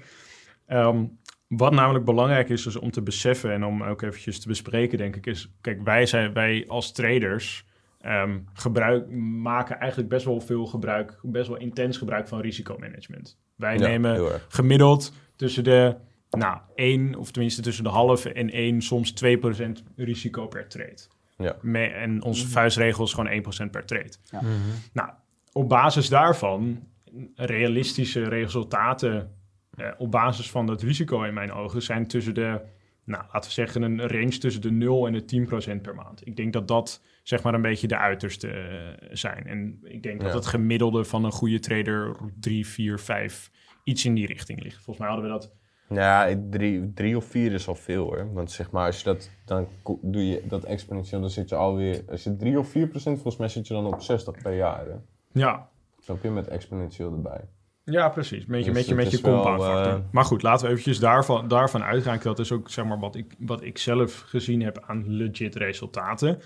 Ehm, 0.66 1.06
wat 1.48 1.74
namelijk 1.74 2.06
belangrijk 2.06 2.50
is, 2.50 2.64
dus 2.64 2.76
om 2.76 2.92
te 2.92 3.02
beseffen 3.02 3.52
en 3.52 3.66
om 3.66 3.84
ook 3.84 4.02
eventjes 4.02 4.40
te 4.40 4.48
bespreken, 4.48 4.98
denk 4.98 5.16
ik, 5.16 5.26
is... 5.26 5.52
Kijk, 5.62 5.82
wij, 5.84 6.06
zijn, 6.06 6.34
wij 6.34 6.66
als 6.68 6.92
traders 6.92 7.66
ehm, 8.00 8.40
gebruik, 8.54 9.10
maken 9.42 9.80
eigenlijk 9.80 10.10
best 10.10 10.26
wel 10.26 10.40
veel 10.42 10.66
gebruik, 10.66 11.20
best 11.22 11.48
wel 11.48 11.58
intens 11.58 11.98
gebruik 11.98 12.28
van 12.28 12.40
risicomanagement. 12.42 13.38
Wij 13.56 13.78
Ja, 13.78 13.88
nemen 13.88 14.42
gemiddeld 14.48 15.14
tussen 15.36 15.64
de, 15.64 15.96
nou, 16.30 16.58
1 16.76 17.16
of 17.16 17.32
tenminste 17.32 17.62
tussen 17.62 17.84
de 17.84 17.90
half 17.90 18.26
en 18.26 18.50
1, 18.50 18.82
soms 18.82 19.14
2% 19.26 19.84
risico 19.96 20.48
per 20.48 20.68
trade. 20.68 20.98
Ja. 21.38 21.56
Me- 21.62 21.86
en 21.86 22.24
onze 22.24 22.48
vuistregel 22.48 23.04
is 23.04 23.14
gewoon 23.14 23.32
1% 23.68 23.72
per 23.72 23.86
trade. 23.86 24.12
Mhm. 24.32 24.46
Nou, 24.94 25.10
op 25.52 25.70
basis 25.70 26.10
daarvan, 26.10 26.88
realistische 27.36 28.24
resultaten 28.30 29.32
eh, 29.76 29.92
op 29.98 30.12
basis 30.12 30.52
van 30.52 30.66
dat 30.66 30.82
risico 30.82 31.24
in 31.24 31.34
mijn 31.34 31.52
ogen 31.52 31.82
zijn 31.82 32.08
tussen 32.08 32.34
de, 32.34 32.62
nou, 33.04 33.24
laten 33.34 33.42
we 33.50 33.56
zeggen, 33.56 33.82
een 33.82 34.08
range 34.08 34.38
tussen 34.38 34.62
de 34.62 34.72
0 34.72 35.08
en 35.08 35.14
de 35.14 35.26
10% 35.26 35.82
per 35.82 35.96
maand. 35.96 36.28
Ik 36.28 36.36
denk 36.36 36.54
dat 36.54 36.68
dat 36.68 37.02
zeg 37.24 37.44
maar 37.44 37.54
een 37.54 37.62
beetje 37.62 37.88
de 37.88 37.98
uiterste 37.98 38.48
eh, 38.48 39.08
zijn. 39.12 39.46
En 39.48 39.80
ik 39.84 40.04
denk 40.04 40.20
dat 40.22 40.30
Ja. 40.30 40.36
het 40.36 40.46
gemiddelde 40.46 41.04
van 41.04 41.24
een 41.24 41.32
goede 41.32 41.60
trader 41.60 42.16
3, 42.40 42.68
4, 42.68 43.00
5 43.00 43.52
iets 43.84 44.06
in 44.06 44.14
die 44.14 44.26
richting 44.26 44.64
ligt. 44.64 44.76
Volgens 44.76 44.98
mij 44.98 45.08
hadden 45.08 45.26
we 45.26 45.32
dat 45.40 45.52
Ja, 45.90 46.26
ik- 46.26 46.52
drie, 46.52 46.94
drie 46.94 47.18
of 47.18 47.26
vier 47.26 47.52
is 47.54 47.68
al 47.68 47.76
veel 47.76 48.04
hoor. 48.04 48.34
Want 48.34 48.52
zeg 48.52 48.72
maar, 48.72 48.86
als 48.86 48.98
je 48.98 49.04
dat, 49.04 49.30
dan 49.46 49.68
doe 50.02 50.28
je 50.28 50.44
dat 50.48 50.64
exponentieel, 50.64 51.22
dan 51.22 51.30
zit 51.30 51.50
je 51.50 51.56
alweer, 51.56 52.04
als 52.10 52.24
je 52.24 52.36
3 52.36 52.60
of 52.60 52.68
4 52.70 52.88
procent, 52.88 53.16
volgens 53.16 53.38
mij 53.38 53.48
zit 53.48 53.68
je 53.68 53.74
dan 53.74 53.86
op 53.86 54.02
60 54.02 54.42
per 54.42 54.56
jaar. 54.56 54.86
Hè? 54.86 54.96
ja, 55.40 55.70
Snap 56.00 56.24
je, 56.24 56.30
met 56.30 56.48
exponentieel 56.48 57.12
erbij. 57.14 57.42
Ja, 57.84 58.10
precies. 58.10 58.46
Met 58.46 58.60
je, 58.60 58.66
Dus 58.66 58.74
met 58.74 58.84
je, 58.88 58.94
het 58.96 59.04
met 59.04 59.12
je 59.12 59.18
is 59.18 59.24
wel, 59.24 59.34
compound 59.34 59.62
factor. 59.64 59.94
eh, 59.94 60.00
Maar 60.12 60.26
goed, 60.26 60.42
laten 60.44 60.66
we 60.66 60.72
eventjes 60.72 61.00
daarvan, 61.00 61.48
daarvan 61.48 61.84
uitgaan. 61.84 62.20
Dat 62.24 62.40
is 62.40 62.52
ook 62.52 62.70
zeg 62.70 62.86
maar, 62.86 63.00
wat, 63.00 63.16
ik, 63.16 63.34
wat 63.40 63.64
ik 63.64 63.78
zelf 63.78 64.20
gezien 64.20 64.62
heb 64.62 64.84
aan 64.88 65.04
legit 65.16 65.56
resultaten. 65.56 66.40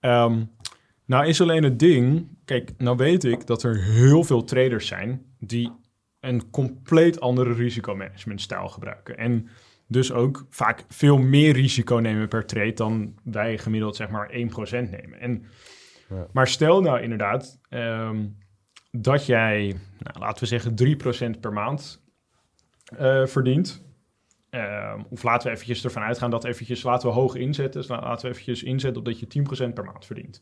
Ehm, 0.00 0.44
nou 1.04 1.26
is 1.26 1.40
alleen 1.40 1.62
het 1.64 1.78
ding... 1.78 2.28
Kijk, 2.44 2.72
nou 2.78 2.96
weet 2.96 3.24
ik 3.24 3.46
dat 3.46 3.62
er 3.62 3.82
heel 3.84 4.24
veel 4.24 4.44
traders 4.44 4.86
zijn... 4.86 5.22
die 5.38 5.70
een 6.20 6.50
compleet 6.50 7.20
andere 7.20 7.52
risicomanagementstijl 7.52 8.68
gebruiken. 8.68 9.16
En 9.16 9.48
dus 9.86 10.12
ook 10.12 10.46
vaak 10.50 10.84
veel 10.88 11.18
meer 11.18 11.52
risico 11.52 11.96
nemen 11.96 12.28
per 12.28 12.46
trade... 12.46 12.72
dan 12.72 13.14
wij 13.24 13.58
gemiddeld 13.58 13.96
zeg 13.96 14.08
maar 14.08 14.30
1% 14.32 14.34
nemen. 14.70 15.20
En, 15.20 15.44
Ja. 16.08 16.26
Maar 16.32 16.48
stel 16.48 16.80
nou 16.80 17.00
inderdaad... 17.00 17.58
ehm, 17.68 18.26
dat 18.92 19.26
jij, 19.26 19.76
nou, 19.98 20.18
laten 20.18 20.40
we 20.40 20.46
zeggen, 20.46 20.74
3% 21.36 21.40
per 21.40 21.52
maand 21.52 22.02
eh, 22.98 23.26
verdient. 23.26 23.84
Ehm, 24.50 25.00
of 25.10 25.22
laten 25.22 25.46
we 25.48 25.52
eventjes 25.54 25.84
ervan 25.84 26.02
uitgaan 26.02 26.30
dat 26.30 26.44
eventjes, 26.44 26.82
laten 26.82 27.08
we 27.08 27.14
hoog 27.14 27.34
inzetten. 27.34 27.80
Dus 27.80 27.90
la- 27.90 28.00
laten 28.00 28.24
we 28.26 28.30
eventjes 28.32 28.62
inzetten 28.62 28.98
op 28.98 29.04
dat 29.04 29.20
je 29.20 29.26
10% 29.26 29.74
per 29.74 29.84
maand 29.84 30.06
verdient. 30.06 30.40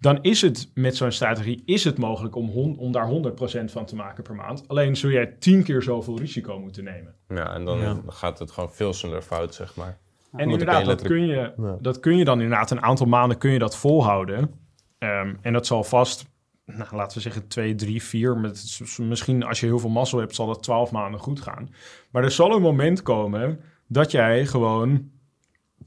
Dan 0.00 0.18
is 0.22 0.42
het 0.42 0.70
met 0.74 0.96
zo'n 0.96 1.10
strategie 1.10 1.62
is 1.64 1.84
het 1.84 1.98
mogelijk 1.98 2.34
om, 2.36 2.48
hon- 2.50 2.78
om 2.78 2.92
daar 2.92 3.08
100% 3.08 3.70
van 3.70 3.86
te 3.86 3.96
maken 3.96 4.22
per 4.22 4.34
maand. 4.34 4.68
Alleen 4.68 4.96
zul 4.96 5.10
jij 5.10 5.26
10 5.38 5.62
keer 5.62 5.82
zoveel 5.82 6.18
risico 6.18 6.58
moeten 6.60 6.84
nemen. 6.84 7.14
Ja, 7.28 7.54
en 7.54 7.64
dan 7.64 7.78
Ja. 7.78 8.00
gaat 8.06 8.38
het 8.38 8.50
gewoon 8.50 8.72
veel 8.72 8.92
sneller 8.92 9.22
fout, 9.22 9.54
zeg 9.54 9.76
maar. 9.76 9.98
En 10.32 10.50
inderdaad, 10.50 10.84
dat 10.84 11.02
kun, 11.02 11.26
je, 11.26 11.52
Ja. 11.56 11.76
dat 11.80 12.00
kun 12.00 12.16
je 12.16 12.24
dan 12.24 12.40
inderdaad 12.40 12.70
een 12.70 12.82
aantal 12.82 13.06
maanden 13.06 13.38
kun 13.38 13.50
je 13.50 13.58
dat 13.58 13.76
volhouden. 13.76 14.50
Ehm, 14.98 15.34
en 15.40 15.52
dat 15.52 15.66
zal 15.66 15.84
vast 15.84 16.24
nou, 16.66 16.96
laten 16.96 17.16
we 17.16 17.22
zeggen 17.22 17.48
2, 17.48 17.74
3, 17.74 18.02
4. 18.02 18.36
Met, 18.36 18.80
misschien 18.98 19.44
als 19.44 19.60
je 19.60 19.66
heel 19.66 19.78
veel 19.78 19.90
mazzel 19.90 20.18
hebt, 20.18 20.34
zal 20.34 20.46
dat 20.46 20.62
12 20.62 20.90
maanden 20.92 21.20
goed 21.20 21.40
gaan. 21.40 21.68
Maar 22.10 22.24
er 22.24 22.30
zal 22.30 22.54
een 22.54 22.62
moment 22.62 23.02
komen 23.02 23.60
dat 23.86 24.10
jij 24.10 24.46
gewoon 24.46 25.10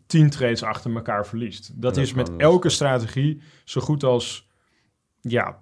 10 0.05 0.29
trades 0.29 0.63
achter 0.63 0.95
elkaar 0.95 1.27
verliest. 1.27 1.67
Dat 1.73 1.81
Dat 1.81 1.97
is 1.97 2.13
met 2.13 2.27
kan 2.29 2.39
elke 2.39 2.69
strategie 2.69 3.41
zo 3.63 3.81
goed 3.81 4.03
als, 4.03 4.47
ja, 5.21 5.59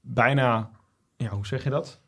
bijna, 0.00 0.70
ja, 1.16 1.28
hoe 1.28 1.46
zeg 1.46 1.64
je 1.64 1.70
dat? 1.70 2.00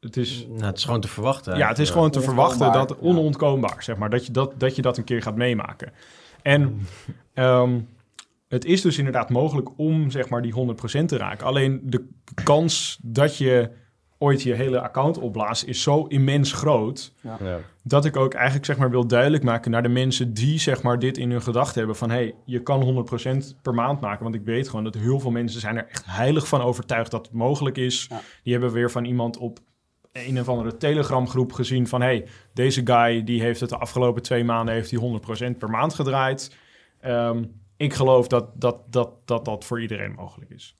Het 0.00 0.16
is, 0.16 0.46
Nou, 0.48 0.64
het 0.64 0.76
is 0.78 0.84
gewoon 0.84 1.00
te 1.00 1.08
verwachten. 1.08 1.56
ja, 1.56 1.68
het 1.68 1.78
is 1.78 1.86
Ja. 1.88 1.92
gewoon 1.92 2.10
te 2.10 2.20
verwachten 2.20 2.60
Onontkoombaar, 2.60 2.96
dat 2.96 2.98
ja. 3.00 3.08
onontkoombaar, 3.08 3.82
zeg 3.82 3.96
maar, 3.96 4.10
dat 4.10 4.26
je 4.26 4.32
dat, 4.32 4.52
dat 4.60 4.76
je 4.76 4.82
dat 4.82 4.96
een 4.98 5.04
keer 5.04 5.22
gaat 5.22 5.36
meemaken. 5.36 5.92
En 6.42 6.80
ehm, 7.34 7.80
het 8.48 8.64
is 8.64 8.80
dus 8.80 8.98
inderdaad 8.98 9.30
mogelijk 9.30 9.68
om 9.76 10.10
zeg 10.10 10.28
maar 10.28 10.42
die 10.42 10.52
100% 10.52 11.04
te 11.08 11.16
raken. 11.16 11.46
Alleen 11.46 11.80
de 11.84 12.08
kans 12.44 12.98
dat 13.02 13.36
je 13.36 13.70
ooit 14.18 14.42
je 14.42 14.54
hele 14.54 14.80
account 14.80 15.18
opblaast 15.18 15.64
is 15.64 15.82
zo 15.82 16.04
immens 16.04 16.52
groot 16.52 17.12
Ja. 17.20 17.60
dat 17.82 18.04
ik 18.04 18.16
ook 18.16 18.34
eigenlijk 18.34 18.66
zeg 18.66 18.76
maar 18.76 18.90
wil 18.90 19.06
duidelijk 19.06 19.42
maken 19.42 19.70
naar 19.70 19.82
de 19.82 19.88
mensen 19.88 20.34
die 20.34 20.58
zeg 20.58 20.82
maar 20.82 20.98
dit 20.98 21.18
in 21.18 21.30
hun 21.30 21.42
gedachten 21.42 21.78
hebben 21.78 21.96
van 21.96 22.10
hey, 22.10 22.34
je 22.44 22.62
kan 22.62 23.06
100% 23.54 23.60
per 23.62 23.74
maand 23.74 24.00
maken, 24.00 24.22
want 24.22 24.34
ik 24.34 24.44
weet 24.44 24.68
gewoon 24.68 24.84
dat 24.84 24.94
heel 24.94 25.20
veel 25.20 25.30
mensen 25.30 25.60
zijn 25.60 25.76
er 25.76 25.86
echt 25.88 26.04
heilig 26.06 26.48
van 26.48 26.60
overtuigd 26.60 27.10
dat 27.10 27.26
het 27.26 27.34
mogelijk 27.34 27.76
is. 27.76 28.06
Ja. 28.10 28.20
Die 28.42 28.52
hebben 28.52 28.72
weer 28.72 28.90
van 28.90 29.04
iemand 29.04 29.36
op 29.36 29.58
een 30.12 30.40
of 30.40 30.48
andere 30.48 30.76
Telegram 30.76 31.28
groep 31.28 31.52
gezien 31.52 31.86
van 31.86 32.00
hey, 32.00 32.26
deze 32.52 32.80
guy 32.84 33.24
die 33.24 33.40
heeft 33.40 33.60
het 33.60 33.70
de 33.70 33.76
afgelopen 33.78 34.22
twee 34.22 34.44
maanden 34.44 34.74
heeft 34.74 34.90
hij 34.90 35.20
100% 35.54 35.58
per 35.58 35.70
maand 35.70 35.94
gedraaid. 35.94 36.56
Ehm, 37.00 37.44
ik 37.76 37.94
geloof 37.94 38.28
dat 38.28 38.60
dat, 38.60 38.92
dat, 38.92 39.10
dat 39.24 39.44
dat 39.44 39.64
voor 39.64 39.80
iedereen 39.80 40.12
mogelijk 40.12 40.50
is. 40.50 40.77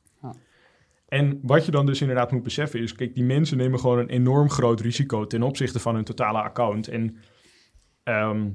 En 1.08 1.38
wat 1.42 1.64
je 1.64 1.70
dan 1.70 1.86
dus 1.86 2.00
inderdaad 2.00 2.32
moet 2.32 2.42
beseffen 2.42 2.80
is, 2.80 2.94
kijk, 2.94 3.14
die 3.14 3.24
mensen 3.24 3.56
nemen 3.56 3.80
gewoon 3.80 3.98
een 3.98 4.08
enorm 4.08 4.50
groot 4.50 4.80
risico 4.80 5.26
ten 5.26 5.42
opzichte 5.42 5.78
van 5.80 5.94
hun 5.94 6.04
totale 6.04 6.42
account. 6.42 6.88
En 6.88 7.16
ehm, 8.02 8.48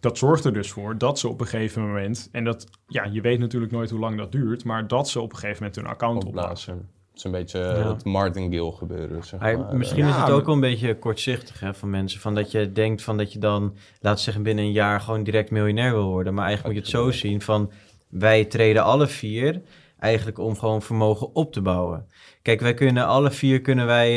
dat 0.00 0.18
zorgt 0.18 0.44
er 0.44 0.52
dus 0.52 0.70
voor 0.70 0.98
dat 0.98 1.18
ze 1.18 1.28
op 1.28 1.40
een 1.40 1.46
gegeven 1.46 1.82
moment, 1.86 2.28
en 2.32 2.44
dat, 2.44 2.66
ja, 2.86 3.04
je 3.04 3.20
weet 3.20 3.38
natuurlijk 3.38 3.72
nooit 3.72 3.90
hoe 3.90 4.00
lang 4.00 4.16
dat 4.18 4.32
duurt, 4.32 4.64
maar 4.64 4.86
dat 4.86 5.08
ze 5.08 5.20
op 5.20 5.32
een 5.32 5.38
gegeven 5.38 5.56
moment 5.62 5.76
hun 5.76 5.86
account 5.86 6.24
opblazen. 6.24 6.72
Opblazen. 6.72 6.98
Het 7.08 7.18
is 7.18 7.24
een 7.24 7.30
beetje 7.30 7.58
Ja. 7.58 7.92
het 7.92 8.04
martingale 8.04 8.72
gebeuren, 8.72 9.24
zeg 9.24 9.40
Maar 9.40 9.58
maar. 9.58 9.76
misschien 9.76 10.04
Ja, 10.04 10.08
is 10.10 10.16
het 10.16 10.30
ook 10.30 10.44
wel 10.46 10.54
een 10.54 10.60
beetje 10.60 10.98
kortzichtig 10.98 11.60
hè, 11.60 11.74
van 11.74 11.90
mensen. 11.90 12.20
Van 12.20 12.34
dat 12.34 12.50
je 12.50 12.72
denkt 12.72 13.02
van 13.02 13.16
dat 13.16 13.32
je 13.32 13.38
dan, 13.38 13.62
laten 14.00 14.18
we 14.18 14.24
zeggen, 14.24 14.42
binnen 14.42 14.64
een 14.64 14.72
jaar 14.72 15.00
gewoon 15.00 15.22
direct 15.22 15.50
miljonair 15.50 15.92
wil 15.92 16.08
worden. 16.08 16.34
Maar 16.34 16.46
eigenlijk 16.46 16.74
moet 16.76 16.86
je 16.86 16.92
het 16.92 17.02
zo 17.04 17.18
zien 17.18 17.40
van 17.40 17.72
wij 18.08 18.44
treden 18.44 18.84
alle 18.84 19.06
vier 19.06 19.62
eigenlijk 20.00 20.38
om 20.38 20.58
gewoon 20.58 20.82
vermogen 20.82 21.34
op 21.34 21.52
te 21.52 21.60
bouwen. 21.60 22.06
Kijk, 22.42 22.60
wij 22.60 22.74
kunnen 22.74 23.06
alle 23.06 23.30
vier 23.30 23.60
kunnen 23.60 23.86
wij 23.86 24.10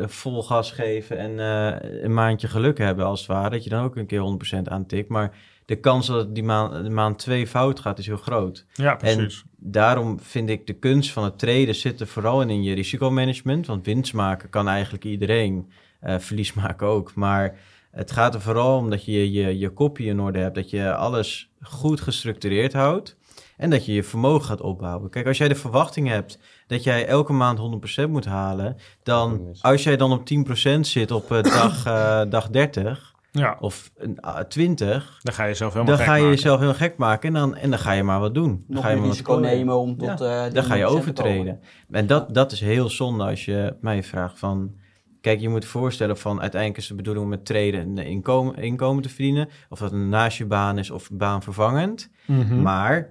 eh, 0.00 0.08
vol 0.08 0.42
gas 0.42 0.70
geven 0.70 1.18
en 1.18 1.38
eh, 1.38 2.02
een 2.02 2.14
maandje 2.14 2.48
geluk 2.48 2.78
hebben 2.78 3.04
als 3.04 3.20
het 3.20 3.28
ware. 3.28 3.50
Dat 3.50 3.64
je 3.64 3.70
dan 3.70 3.84
ook 3.84 3.96
een 3.96 4.06
keer 4.06 4.38
100% 4.58 4.62
aantikt. 4.62 5.08
Maar 5.08 5.36
de 5.64 5.76
kans 5.76 6.06
dat 6.06 6.34
die 6.34 6.44
maand, 6.44 6.88
maand 6.88 7.18
twee 7.18 7.46
fout 7.46 7.80
gaat 7.80 7.98
is 7.98 8.06
heel 8.06 8.16
groot. 8.16 8.66
Ja, 8.74 8.94
precies. 8.94 9.44
Daarom 9.56 10.20
vind 10.20 10.50
ik 10.50 10.66
de 10.66 10.72
kunst 10.72 11.10
van 11.10 11.24
het 11.24 11.38
traden 11.38 11.74
zit 11.74 12.00
er 12.00 12.06
vooral 12.06 12.42
in, 12.42 12.50
in 12.50 12.62
je 12.62 12.74
risicomanagement. 12.74 13.66
Want 13.66 13.86
winst 13.86 14.12
maken 14.12 14.48
kan 14.48 14.68
eigenlijk 14.68 15.04
iedereen, 15.04 15.70
eh, 16.00 16.18
verlies 16.18 16.52
maken 16.52 16.86
ook. 16.86 17.14
Maar 17.14 17.58
het 17.90 18.10
gaat 18.10 18.34
er 18.34 18.40
vooral 18.40 18.78
om 18.78 18.90
dat 18.90 19.04
je 19.04 19.32
je, 19.32 19.58
je 19.58 19.70
kopje 19.70 20.04
in 20.04 20.20
orde 20.20 20.38
hebt. 20.38 20.54
Dat 20.54 20.70
je 20.70 20.94
alles 20.94 21.50
goed 21.60 22.00
gestructureerd 22.00 22.72
houdt. 22.72 23.16
En 23.62 23.70
dat 23.70 23.86
je 23.86 23.92
je 23.92 24.02
vermogen 24.02 24.44
gaat 24.44 24.60
opbouwen. 24.60 25.10
Kijk, 25.10 25.26
als 25.26 25.38
jij 25.38 25.48
de 25.48 25.54
verwachting 25.54 26.08
hebt 26.08 26.38
dat 26.66 26.82
jij 26.84 27.06
elke 27.06 27.32
maand 27.32 27.58
100% 28.06 28.08
moet 28.08 28.24
halen. 28.24 28.76
Dan, 29.02 29.56
als 29.60 29.82
jij 29.82 29.96
dan 29.96 30.12
op 30.12 30.28
10% 30.76 30.80
zit 30.80 31.10
op 31.10 31.32
eh, 31.32 31.42
dag, 31.60 31.86
eh, 31.86 32.20
dag 32.28 32.50
30 32.50 33.14
ja, 33.30 33.56
of 33.60 33.90
een, 33.96 34.20
ah, 34.20 34.44
20, 34.44 35.18
dan 35.22 35.34
ga 35.34 35.44
je 35.44 35.54
zelf 35.54 35.72
helemaal 35.72 35.96
dan 35.96 36.04
gek 36.04 36.12
ga 36.12 36.16
je 36.16 36.22
maken. 36.22 36.36
jezelf 36.36 36.60
heel 36.60 36.74
gek 36.74 36.96
maken 36.96 37.28
en 37.28 37.34
dan, 37.34 37.56
en 37.56 37.70
dan 37.70 37.78
ga 37.78 37.92
je 37.92 38.02
maar 38.02 38.20
wat 38.20 38.34
doen. 38.34 38.48
Dan 38.48 38.64
Nog 38.66 38.84
ga 38.84 38.90
je 38.90 38.96
wat 38.96 39.06
risico 39.06 39.34
nemen 39.34 39.78
om 39.78 39.96
tot... 39.96 40.18
Ja, 40.18 40.46
eh, 40.46 40.54
Dan 40.54 40.64
ga 40.64 40.74
je 40.74 40.84
100% 40.84 40.86
te 40.86 40.98
overtreden. 40.98 41.60
En 41.90 42.06
dat, 42.06 42.34
dat 42.34 42.52
is 42.52 42.60
heel 42.60 42.90
zonde 42.90 43.24
als 43.24 43.44
je 43.44 43.76
mij 43.80 44.02
vraagt 44.02 44.38
van... 44.38 44.80
Kijk, 45.20 45.40
je 45.40 45.48
moet 45.48 45.62
je 45.62 45.68
voorstellen 45.68 46.18
van 46.18 46.40
uiteindelijk 46.40 46.80
is 46.80 46.88
de 46.88 46.94
bedoeling 46.94 47.24
om 47.24 47.30
met 47.30 47.44
treden 47.44 47.80
een 47.80 47.98
inkomen, 47.98 48.56
inkomen 48.56 49.02
te 49.02 49.08
verdienen. 49.08 49.48
Of 49.68 49.78
dat 49.78 49.92
een 49.92 50.08
naast 50.08 50.38
je 50.38 50.46
baan 50.46 50.78
is 50.78 50.90
of 50.90 51.10
baanvervangend. 51.12 52.10
Mhm. 52.26 52.62
Maar 52.62 53.10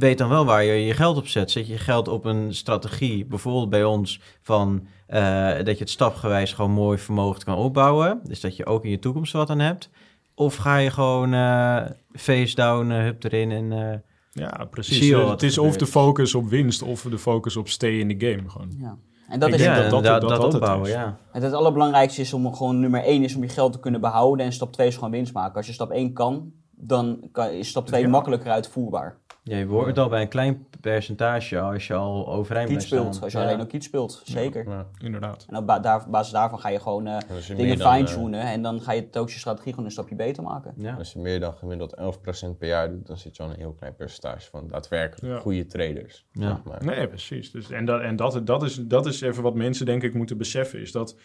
weet 0.00 0.18
dan 0.18 0.28
wel 0.28 0.44
waar 0.44 0.64
je 0.64 0.72
je 0.72 0.94
geld 0.94 1.16
op 1.16 1.26
zet. 1.26 1.50
Zet 1.50 1.66
je 1.66 1.72
je 1.72 1.78
geld 1.78 2.08
op 2.08 2.24
een 2.24 2.54
strategie, 2.54 3.24
bijvoorbeeld 3.26 3.70
bij 3.70 3.84
ons, 3.84 4.20
van 4.42 4.86
eh, 5.06 5.56
dat 5.56 5.66
je 5.78 5.84
het 5.84 5.90
stapgewijs 5.90 6.52
gewoon 6.52 6.70
mooi 6.70 6.98
vermogen 6.98 7.44
kan 7.44 7.56
opbouwen. 7.56 8.20
Dus 8.24 8.40
dat 8.40 8.56
je 8.56 8.66
ook 8.66 8.84
in 8.84 8.90
je 8.90 8.98
toekomst 8.98 9.32
wat 9.32 9.50
aan 9.50 9.58
hebt. 9.58 9.90
Of 10.34 10.56
ga 10.56 10.76
je 10.76 10.90
gewoon 10.90 11.32
eh, 11.34 11.82
face 12.12 12.54
down, 12.54 12.90
eh, 12.90 12.98
hup 13.02 13.24
erin 13.24 13.50
en... 13.50 13.72
eh, 13.72 13.98
Ja, 14.32 14.64
precies. 14.70 14.98
Dus 15.10 15.30
het 15.30 15.42
is 15.42 15.58
of 15.58 15.76
de 15.76 15.86
focus 15.86 16.34
op 16.34 16.48
winst 16.48 16.82
of 16.82 17.02
de 17.02 17.18
focus 17.18 17.56
op 17.56 17.68
stay 17.68 17.90
in 17.98 18.18
the 18.18 18.26
game 18.26 18.48
gewoon. 18.50 18.74
Ja. 18.78 18.96
En 19.28 19.38
dat 19.40 19.48
Ik 19.48 19.54
is 19.54 19.60
denk 19.60 19.74
ja, 19.74 19.80
dat 19.82 19.90
dat- 19.90 19.98
inderdaad, 19.98 20.20
dat 20.20 20.30
dat, 20.30 20.40
dat 20.40 20.52
het 20.52 20.62
opbouwen, 20.62 20.90
ja. 20.90 21.18
En 21.32 21.42
het 21.42 21.52
allerbelangrijkste 21.52 22.20
is 22.20 22.32
om 22.32 22.54
gewoon 22.54 22.80
nummer 22.80 23.02
1 23.04 23.22
is 23.24 23.34
om 23.34 23.42
je 23.42 23.48
geld 23.48 23.72
te 23.72 23.80
kunnen 23.80 24.00
behouden. 24.00 24.46
En 24.46 24.52
stap 24.52 24.72
2 24.72 24.86
is 24.86 24.94
gewoon 24.94 25.10
winst 25.10 25.32
maken. 25.32 25.56
Als 25.56 25.66
je 25.66 25.72
stap 25.72 25.90
1 25.90 26.12
kan, 26.12 26.52
dan 26.80 27.28
kan, 27.32 27.50
is 27.50 27.68
stap 27.68 27.86
2 27.86 28.02
Ja. 28.02 28.08
makkelijker 28.08 28.50
uitvoerbaar. 28.50 29.16
Ja, 29.42 29.56
je 29.56 29.66
wordt 29.66 29.98
al 29.98 30.08
bij 30.08 30.22
een 30.22 30.28
klein 30.28 30.66
percentage 30.80 31.60
als 31.60 31.86
je 31.86 31.94
al 31.94 32.28
overeind 32.32 32.68
blijft 32.68 32.86
speelt, 32.86 33.22
als 33.22 33.32
je 33.32 33.38
Ja. 33.38 33.44
alleen 33.44 33.60
ook 33.60 33.68
kiet 33.68 33.84
speelt, 33.84 34.22
zeker. 34.24 34.68
Ja. 34.68 34.86
Inderdaad. 35.02 35.46
En 35.48 35.56
op 35.56 35.66
ba- 35.66 35.78
daar, 35.80 36.10
basis 36.10 36.32
daarvan 36.32 36.58
ga 36.60 36.68
je 36.68 36.80
gewoon 36.80 37.06
eh, 37.06 37.18
je 37.46 37.54
dingen 37.54 37.78
dan, 37.78 37.86
eh, 37.86 37.94
fine-tunen. 37.94 38.40
En 38.40 38.62
dan 38.62 38.80
ga 38.80 38.92
je 38.92 39.00
het 39.00 39.16
ook 39.18 39.30
je 39.30 39.38
strategie 39.38 39.70
gewoon 39.70 39.84
een 39.84 39.90
stapje 39.92 40.14
beter 40.14 40.42
maken. 40.42 40.74
Ja. 40.76 40.94
Als 40.94 41.12
je 41.12 41.18
meer 41.18 41.40
dan 41.40 41.52
gemiddeld 41.54 41.94
11% 41.96 42.58
per 42.58 42.68
jaar 42.68 42.90
doet, 42.90 43.06
dan 43.06 43.16
zit 43.16 43.36
je 43.36 43.42
al 43.42 43.50
een 43.50 43.56
heel 43.58 43.72
klein 43.72 43.94
percentage 43.94 44.50
van 44.50 44.68
daadwerkelijk 44.68 45.34
Ja. 45.34 45.40
goede 45.40 45.66
traders. 45.66 46.26
Ja. 46.32 46.48
Zeg 46.48 46.64
maar. 46.64 46.84
Nee, 46.96 47.08
precies. 47.08 47.50
Dus, 47.50 47.70
en 47.70 47.84
dat, 47.84 48.00
en 48.00 48.16
dat, 48.16 48.40
dat, 48.46 48.62
is, 48.62 48.74
dat 48.76 49.06
is 49.06 49.20
even 49.20 49.42
wat 49.42 49.54
mensen 49.54 49.86
denk 49.86 50.02
ik 50.02 50.14
moeten 50.14 50.38
beseffen. 50.38 50.80
Is 50.80 50.92
dat, 50.92 51.16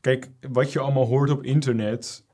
kijk, 0.00 0.30
wat 0.50 0.72
je 0.72 0.78
allemaal 0.80 1.06
hoort 1.06 1.30
op 1.30 1.42
internet 1.42 2.26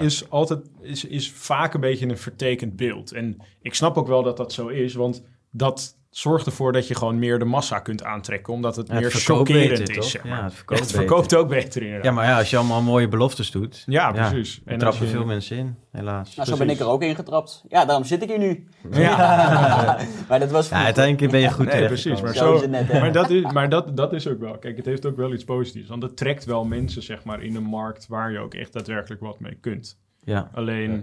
Is 0.00 0.22
is 0.22 0.30
altijd 0.30 0.70
is, 0.80 1.04
is 1.04 1.30
vaak 1.30 1.74
een 1.74 1.80
beetje 1.80 2.08
een 2.08 2.18
vertekend 2.18 2.76
beeld. 2.76 3.12
En 3.12 3.36
ik 3.60 3.74
snap 3.74 3.96
ook 3.96 4.06
wel 4.06 4.22
dat 4.22 4.36
dat 4.36 4.52
zo 4.52 4.68
is, 4.68 4.94
want 4.94 5.24
dat 5.50 5.98
zorgt 6.12 6.46
ervoor 6.46 6.72
dat 6.72 6.88
je 6.88 6.94
gewoon 6.94 7.18
meer 7.18 7.38
de 7.38 7.44
massa 7.44 7.78
kunt 7.78 8.04
aantrekken, 8.04 8.52
omdat 8.52 8.76
het 8.76 8.88
Ja, 8.88 8.94
meer 8.94 9.10
chockerend 9.10 9.78
beter, 9.78 9.96
is. 9.96 10.12
Ja, 10.24 10.44
het 10.44 10.52
verkoopt 10.54 10.80
het 10.92 11.08
beter. 11.08 11.38
ook 11.38 11.48
beter 11.48 11.82
inderdaad. 11.82 12.04
ja, 12.04 12.10
maar 12.12 12.24
ja, 12.26 12.38
als 12.38 12.50
je 12.50 12.56
allemaal 12.56 12.82
mooie 12.82 13.08
beloftes 13.08 13.50
doet, 13.50 13.82
Ja, 13.86 14.12
precies. 14.12 14.60
en 14.64 14.72
En 14.72 14.78
trappen 14.78 15.04
je- 15.06 15.10
veel 15.12 15.24
mensen 15.24 15.56
in, 15.56 15.76
helaas. 15.92 16.34
Nou, 16.34 16.48
zo 16.48 16.56
ben 16.56 16.70
ik 16.70 16.78
er 16.80 16.86
ook 16.86 17.02
in 17.02 17.14
getrapt. 17.14 17.64
Ja, 17.68 17.84
daarom 17.84 18.04
zit 18.04 18.22
ik 18.22 18.28
hier 18.28 18.38
nu. 18.38 18.66
Ja, 18.90 19.16
maar 20.28 20.38
dat 20.38 20.50
was 20.50 20.68
Ja, 20.68 20.84
uiteindelijk 20.84 21.30
ben 21.32 21.40
je 21.40 21.50
goed 21.50 21.66
Nee, 21.66 21.86
precies, 21.86 22.20
maar 22.22 22.34
Zo 22.34 22.44
zo, 22.44 22.54
is 22.54 22.60
het 22.60 22.70
net, 22.70 22.88
hè. 22.92 23.00
maar, 23.00 23.12
dat 23.12 23.30
is, 23.30 23.52
maar 23.52 23.68
dat, 23.68 23.96
dat 23.96 24.12
is 24.12 24.28
ook 24.28 24.40
wel. 24.40 24.58
Kijk, 24.58 24.76
het 24.76 24.86
heeft 24.86 25.06
ook 25.06 25.16
wel 25.16 25.32
iets 25.32 25.44
positiefs. 25.44 25.88
Want 25.88 26.02
het 26.02 26.16
trekt 26.16 26.44
wel 26.44 26.64
mensen, 26.64 27.02
zeg 27.02 27.24
maar, 27.24 27.42
in 27.42 27.56
een 27.56 27.62
markt 27.62 28.06
waar 28.08 28.32
je 28.32 28.38
ook 28.38 28.54
echt 28.54 28.72
daadwerkelijk 28.72 29.20
wat 29.22 29.40
mee 29.40 29.54
kunt. 29.60 29.98
Ja, 30.24 30.50
Alleen, 30.54 30.90
Ja. 30.92 31.02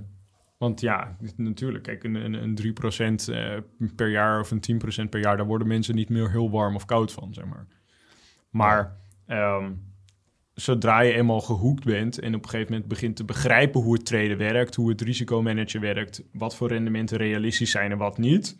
Want 0.59 0.81
ja, 0.81 1.17
natuurlijk, 1.35 1.83
kijk, 1.83 2.03
een, 2.03 2.15
een, 2.15 2.33
een 2.33 2.57
3% 3.27 3.33
eh, 3.33 3.57
per 3.95 4.09
jaar 4.09 4.39
of 4.39 4.51
een 4.51 4.81
10% 5.05 5.09
per 5.09 5.19
jaar, 5.19 5.37
daar 5.37 5.45
worden 5.45 5.67
mensen 5.67 5.95
niet 5.95 6.09
meer 6.09 6.31
heel 6.31 6.51
warm 6.51 6.75
of 6.75 6.85
koud 6.85 7.11
van, 7.11 7.33
zeg 7.33 7.45
maar. 7.45 7.67
Maar 8.49 8.97
ehm, 9.25 9.71
zodra 10.53 10.99
je 10.99 11.13
eenmaal 11.13 11.41
gehoekt 11.41 11.83
bent 11.83 12.19
en 12.19 12.35
op 12.35 12.43
een 12.43 12.49
gegeven 12.49 12.71
moment 12.71 12.89
begint 12.89 13.15
te 13.15 13.23
begrijpen 13.23 13.81
hoe 13.81 13.93
het 13.93 14.05
traden 14.05 14.37
werkt, 14.37 14.75
hoe 14.75 14.89
het 14.89 15.01
risicomanagen 15.01 15.81
werkt, 15.81 16.23
wat 16.33 16.55
voor 16.55 16.67
rendementen 16.67 17.17
realistisch 17.17 17.71
zijn 17.71 17.91
en 17.91 17.97
wat 17.97 18.17
niet, 18.17 18.57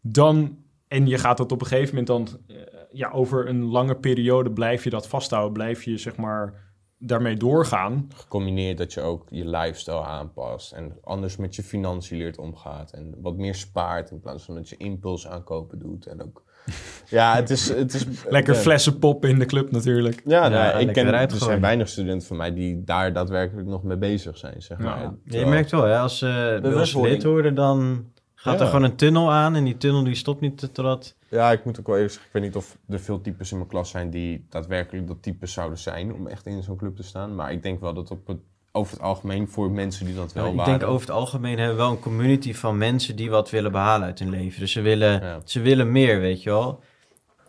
dan, 0.00 0.58
en 0.88 1.06
je 1.06 1.18
gaat 1.18 1.36
dat 1.36 1.52
op 1.52 1.60
een 1.60 1.66
gegeven 1.66 2.04
moment 2.04 2.06
dan, 2.06 2.40
eh, 2.46 2.56
ja, 2.92 3.10
over 3.10 3.48
een 3.48 3.64
lange 3.64 3.96
periode 3.96 4.50
blijf 4.50 4.84
je 4.84 4.90
dat 4.90 5.08
vasthouden, 5.08 5.52
blijf 5.52 5.82
je, 5.82 5.98
zeg 5.98 6.16
maar, 6.16 6.67
daarmee 6.98 7.36
doorgaan. 7.36 8.08
Gecombineerd 8.14 8.78
dat 8.78 8.92
je 8.92 9.00
ook 9.00 9.26
je 9.30 9.48
lifestyle 9.48 10.04
aanpast 10.04 10.72
en 10.72 10.92
anders 11.02 11.36
met 11.36 11.56
je 11.56 11.62
financiën 11.62 12.18
leert 12.18 12.38
omgaat 12.38 12.90
en 12.90 13.14
wat 13.20 13.36
meer 13.36 13.54
spaart 13.54 14.10
in 14.10 14.20
plaats 14.20 14.44
van 14.44 14.54
dat 14.54 14.68
je 14.68 14.76
impuls 14.76 15.26
aankopen 15.26 15.78
doet 15.78 16.06
en 16.06 16.22
ook... 16.22 16.42
Ja, 17.10 17.34
het 17.34 17.50
is... 17.50 17.68
Het 17.68 17.94
is 17.94 18.06
Lekker 18.28 18.54
ja. 18.54 18.60
flessen 18.60 18.98
poppen 18.98 19.28
in 19.28 19.38
de 19.38 19.46
club 19.46 19.70
natuurlijk. 19.70 20.22
Ja, 20.24 20.50
Ja, 20.50 20.72
ik 20.72 20.92
ken, 20.92 21.14
er 21.14 21.30
zijn 21.30 21.60
weinig 21.60 21.88
studenten 21.88 22.26
van 22.26 22.36
mij 22.36 22.54
die 22.54 22.84
daar 22.84 23.12
daadwerkelijk 23.12 23.68
nog 23.68 23.82
mee 23.82 23.96
bezig 23.96 24.38
zijn, 24.38 24.62
zeg 24.62 24.78
maar. 24.78 25.00
Ja, 25.24 25.38
je 25.38 25.46
merkt 25.46 25.70
wel, 25.70 25.82
hè, 25.82 25.98
als 25.98 26.18
ze 26.18 26.26
bij 26.26 26.54
ons 26.54 26.62
Bewustwording. 26.62 27.14
lid 27.14 27.24
worden, 27.24 27.54
dan 27.54 28.06
gaat 28.40 28.54
Ja. 28.58 28.60
er 28.60 28.66
gewoon 28.66 28.82
een 28.82 28.96
tunnel 28.96 29.32
aan 29.32 29.54
en 29.54 29.64
die 29.64 29.76
tunnel 29.76 30.04
die 30.04 30.14
stopt 30.14 30.40
niet 30.40 30.58
totdat... 30.74 31.16
Ja, 31.28 31.52
ik 31.52 31.64
moet 31.64 31.80
ook 31.80 31.86
wel 31.86 31.94
eerlijk 31.94 32.12
zeggen, 32.14 32.30
ik 32.34 32.40
weet 32.40 32.48
niet 32.48 32.56
of 32.62 32.78
er 32.88 33.00
veel 33.00 33.20
types 33.20 33.50
in 33.50 33.56
mijn 33.56 33.68
klas 33.68 33.90
zijn 33.90 34.10
die 34.10 34.46
daadwerkelijk 34.48 35.06
dat 35.06 35.22
type 35.22 35.46
zouden 35.46 35.78
zijn 35.78 36.12
om 36.14 36.26
echt 36.26 36.46
in 36.46 36.62
zo'n 36.62 36.76
club 36.76 36.96
te 36.96 37.02
staan. 37.02 37.34
Maar 37.34 37.52
ik 37.52 37.62
denk 37.62 37.80
wel 37.80 37.94
dat 37.94 38.10
op 38.10 38.26
het 38.26 38.38
over 38.72 38.92
het 38.92 39.02
algemeen 39.02 39.48
voor 39.48 39.70
mensen 39.70 40.06
die 40.06 40.14
dat 40.14 40.32
wel 40.32 40.48
ik 40.50 40.54
waren. 40.56 40.78
denk 40.78 40.90
over 40.90 41.06
het 41.06 41.16
algemeen 41.16 41.58
hebben 41.58 41.76
we 41.76 41.82
wel 41.82 41.90
een 41.90 41.98
community 42.00 42.54
van 42.54 42.78
mensen 42.78 43.16
die 43.16 43.30
wat 43.30 43.50
willen 43.50 43.72
behalen 43.72 44.06
uit 44.06 44.18
hun 44.18 44.30
leven. 44.30 44.60
Dus 44.60 44.72
ze 44.72 44.80
willen, 44.80 45.20
Ja. 45.22 45.40
ze 45.44 45.60
willen 45.60 45.92
meer, 45.92 46.20
weet 46.20 46.42
je 46.42 46.50
wel. 46.50 46.80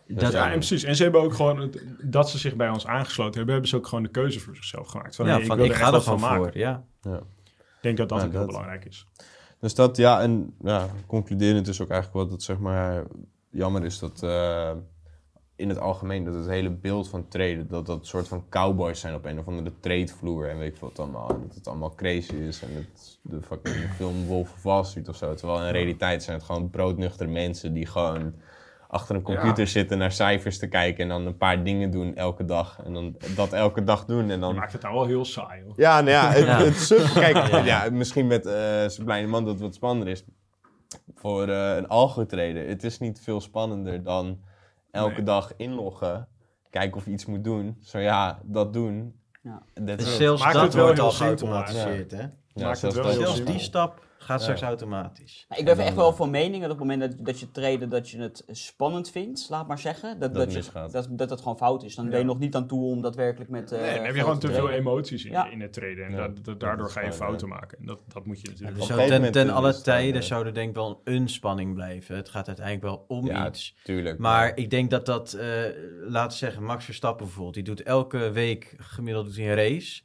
Dat, 0.08 0.32
Ja, 0.32 0.46
en 0.52 0.58
precies. 0.58 0.84
En 0.84 0.96
ze 0.96 1.04
hebben 1.04 1.22
ook 1.22 1.34
gewoon, 1.34 1.60
het- 1.60 1.84
dat 2.02 2.30
ze 2.30 2.38
zich 2.38 2.56
bij 2.56 2.70
ons 2.70 2.88
aangesloten 2.88 3.34
hebben, 3.36 3.52
hebben 3.52 3.70
ze 3.70 3.76
ook 3.78 3.88
gewoon 3.88 4.04
de 4.04 4.10
keuze 4.10 4.40
voor 4.40 4.56
zichzelf 4.56 4.88
gemaakt. 4.88 5.16
Van, 5.16 5.26
ja, 5.26 5.36
hey, 5.36 5.46
van, 5.46 5.56
wil 5.58 5.66
ik 5.66 5.72
er 5.72 5.78
ga 5.78 5.86
er 5.86 5.92
van 6.02 6.02
gewoon 6.02 6.20
maken. 6.20 6.52
voor. 6.52 6.58
Ja. 6.62 6.84
Ja. 7.02 7.16
Ik 7.18 7.82
denk 7.82 7.98
dat 7.98 8.10
dat 8.10 8.20
Ja, 8.20 8.26
ook 8.26 8.32
heel 8.32 8.46
belangrijk 8.46 8.86
is. 8.86 9.06
Dus 9.60 9.76
dat, 9.76 9.98
ja, 9.98 10.22
en 10.22 10.54
ja, 10.62 10.88
concluderend 11.08 11.68
is 11.68 11.82
ook 11.82 11.90
eigenlijk 11.90 12.24
wat 12.24 12.32
het 12.32 12.44
zeg 12.44 12.60
maar 12.60 13.04
jammer 13.50 13.86
is 13.86 14.00
dat 14.00 14.24
eh, 14.24 14.72
in 15.56 15.70
het 15.70 15.80
algemeen 15.80 16.24
dat 16.24 16.34
het 16.34 16.48
hele 16.48 16.70
beeld 16.70 17.10
van 17.10 17.28
traden, 17.28 17.68
dat 17.68 17.86
dat 17.86 18.08
soort 18.08 18.28
van 18.28 18.46
cowboys 18.50 19.00
zijn 19.00 19.16
op 19.16 19.26
een 19.26 19.40
of 19.40 19.48
andere 19.48 19.72
tradevloer 19.80 20.50
en 20.50 20.58
weet 20.58 20.74
ik 20.74 20.80
wat 20.80 21.00
allemaal. 21.00 21.28
Dat 21.28 21.56
het 21.56 21.68
allemaal 21.68 21.96
crazy 21.96 22.36
is 22.36 22.62
en 22.62 22.76
het, 22.76 23.20
de 23.22 23.42
fucking 23.42 23.76
film 23.96 24.26
Wolf 24.26 24.54
of 24.54 24.64
Wall 24.64 25.04
of 25.06 25.16
zo. 25.16 25.34
Terwijl 25.34 25.66
in 25.66 25.72
realiteit 25.72 26.24
zijn 26.24 26.38
het 26.38 26.46
gewoon 26.46 26.70
broodnuchtere 26.70 27.30
mensen 27.30 27.74
die 27.74 27.86
gewoon 27.86 28.34
achter 28.92 29.16
een 29.16 29.22
computer 29.22 29.64
Ja. 29.64 29.70
zitten 29.70 29.98
naar 29.98 30.12
cijfers 30.12 30.58
te 30.60 30.68
kijken 30.68 31.04
en 31.04 31.10
dan 31.10 31.26
een 31.26 31.38
paar 31.38 31.64
dingen 31.64 31.92
doen 31.92 32.16
elke 32.16 32.46
dag. 32.46 32.80
En 32.86 32.94
dan 32.94 33.16
dat 33.36 33.54
elke 33.54 33.84
dag 33.84 34.06
doen 34.06 34.30
en 34.30 34.40
dan 34.40 34.56
maakt 34.56 34.72
het 34.74 34.82
nou 34.82 34.94
wel 34.94 35.06
heel 35.06 35.26
saai. 35.26 35.64
Hoor. 35.64 35.74
ja, 35.76 35.96
nou 36.02 36.12
ja, 36.12 36.32
het, 36.32 36.46
Ja. 36.46 36.58
het 36.64 36.76
suf- 36.76 37.14
Kijk, 37.34 37.66
ja. 37.66 37.90
misschien 37.92 38.28
met 38.28 38.46
eh 38.46 38.88
Sublime 38.88 39.28
Man 39.28 39.44
dat 39.44 39.54
het 39.54 39.62
wat 39.62 39.76
spannender 39.76 40.08
is. 40.14 40.24
Voor 41.16 41.48
eh, 41.48 41.76
een 41.76 41.88
algo-trader. 41.88 42.68
Het 42.68 42.84
is 42.84 43.00
niet 43.00 43.22
veel 43.22 43.42
spannender 43.42 44.04
dan 44.04 44.40
elke 44.92 45.14
Nee. 45.16 45.24
dag 45.24 45.54
inloggen. 45.58 46.28
Kijken 46.70 46.98
of 46.98 47.06
je 47.06 47.12
iets 47.12 47.26
moet 47.26 47.44
doen. 47.44 47.78
Zo 47.82 48.00
ja, 48.00 48.40
dat 48.44 48.74
doen. 48.74 49.16
Ja. 49.42 49.62
Dus 49.74 50.18
zelfs 50.18 50.42
Maakt 50.42 50.54
dat 50.54 50.64
het 50.64 50.74
wel 50.74 50.84
wordt 50.84 50.98
heel 51.00 51.08
al 51.08 51.14
geautomatiseerd, 51.14 52.12
hè? 52.12 52.22
Ja, 52.22 52.30
maakt 52.66 52.82
het 52.82 52.94
zelfs 52.94 52.96
wel 53.16 53.26
Zelfs 53.26 53.44
die 53.44 53.60
stap 53.60 54.06
gaat 54.22 54.38
Ja. 54.38 54.44
straks 54.44 54.62
automatisch. 54.62 55.46
Maar 55.50 55.58
ik 55.60 55.66
ben 55.66 55.78
En 55.78 55.86
echt 55.86 55.96
wel 55.96 56.10
eh, 56.10 56.16
van 56.16 56.30
mening 56.30 56.62
dat 56.62 56.72
op 56.72 56.80
het 56.80 56.88
moment 56.88 57.12
dat, 57.18 57.26
dat 57.26 57.40
je 57.40 57.52
traden, 57.52 57.90
dat 57.90 58.10
je 58.10 58.18
het 58.18 58.44
spannend 58.48 59.10
vindt, 59.10 59.48
laat 59.50 59.68
maar 59.68 59.80
zeggen, 59.80 60.20
dat 60.20 60.34
Dat 60.34 60.52
dat, 60.52 60.66
je, 60.66 60.90
dat, 60.92 61.08
dat 61.12 61.30
het 61.30 61.40
gewoon 61.42 61.58
fout 61.58 61.84
is. 61.84 61.96
Dan 61.96 62.06
Ja. 62.06 62.12
ben 62.12 62.20
je 62.20 62.26
nog 62.26 62.40
niet 62.40 62.56
aan 62.56 62.68
toe 62.68 62.84
om 62.84 63.02
daadwerkelijk 63.02 63.50
met. 63.50 63.72
eh, 63.72 63.82
Nee, 63.82 63.96
dan 63.96 64.06
heb 64.06 64.16
je 64.16 64.22
gewoon 64.22 64.40
te 64.40 64.52
veel 64.52 64.70
emoties 64.70 65.26
in, 65.26 65.32
Ja. 65.32 65.50
in 65.50 65.62
het 65.62 65.74
traden. 65.74 66.06
En 66.06 66.12
Ja. 66.12 66.18
dat, 66.28 66.46
dat- 66.46 66.60
daardoor 66.60 66.86
Dat 66.86 66.96
ga 66.96 67.02
je 67.02 67.12
fouten 67.14 67.48
maken. 67.48 67.78
En 67.80 67.86
dat, 67.86 68.00
dat 68.14 68.26
moet 68.26 68.42
je 68.42 68.48
Ja, 68.48 68.52
natuurlijk 68.52 68.78
dus 68.78 68.88
zo 68.88 69.08
ten, 69.22 69.32
ten 69.32 69.50
alle 69.50 69.82
tijden 69.82 70.22
eh, 70.22 70.28
zou 70.28 70.46
er 70.46 70.54
denk 70.54 70.70
ik 70.70 70.76
wel 70.76 71.02
een 71.04 71.30
spanning 71.30 71.74
blijven. 71.74 72.16
Het 72.16 72.30
gaat 72.30 72.48
uiteindelijk 72.48 72.86
wel 72.86 73.06
om 73.08 73.26
Ja, 73.26 73.48
iets. 73.48 73.76
tuurlijk. 73.84 74.18
Maar 74.20 74.58
ik 74.58 74.70
denk 74.70 74.90
dat 74.90 75.06
dat, 75.06 75.34
eh 75.34 75.48
laten 76.08 76.32
we 76.32 76.38
zeggen, 76.38 76.64
Max 76.64 76.86
Verstappen 76.86 77.26
bijvoorbeeld, 77.26 77.54
die 77.56 77.64
doet 77.64 77.84
elke 77.84 78.32
week 78.32 78.76
gemiddeld 78.78 79.26
doet 79.26 79.36
hij 79.36 79.50
een 79.50 79.56
race. 79.56 80.02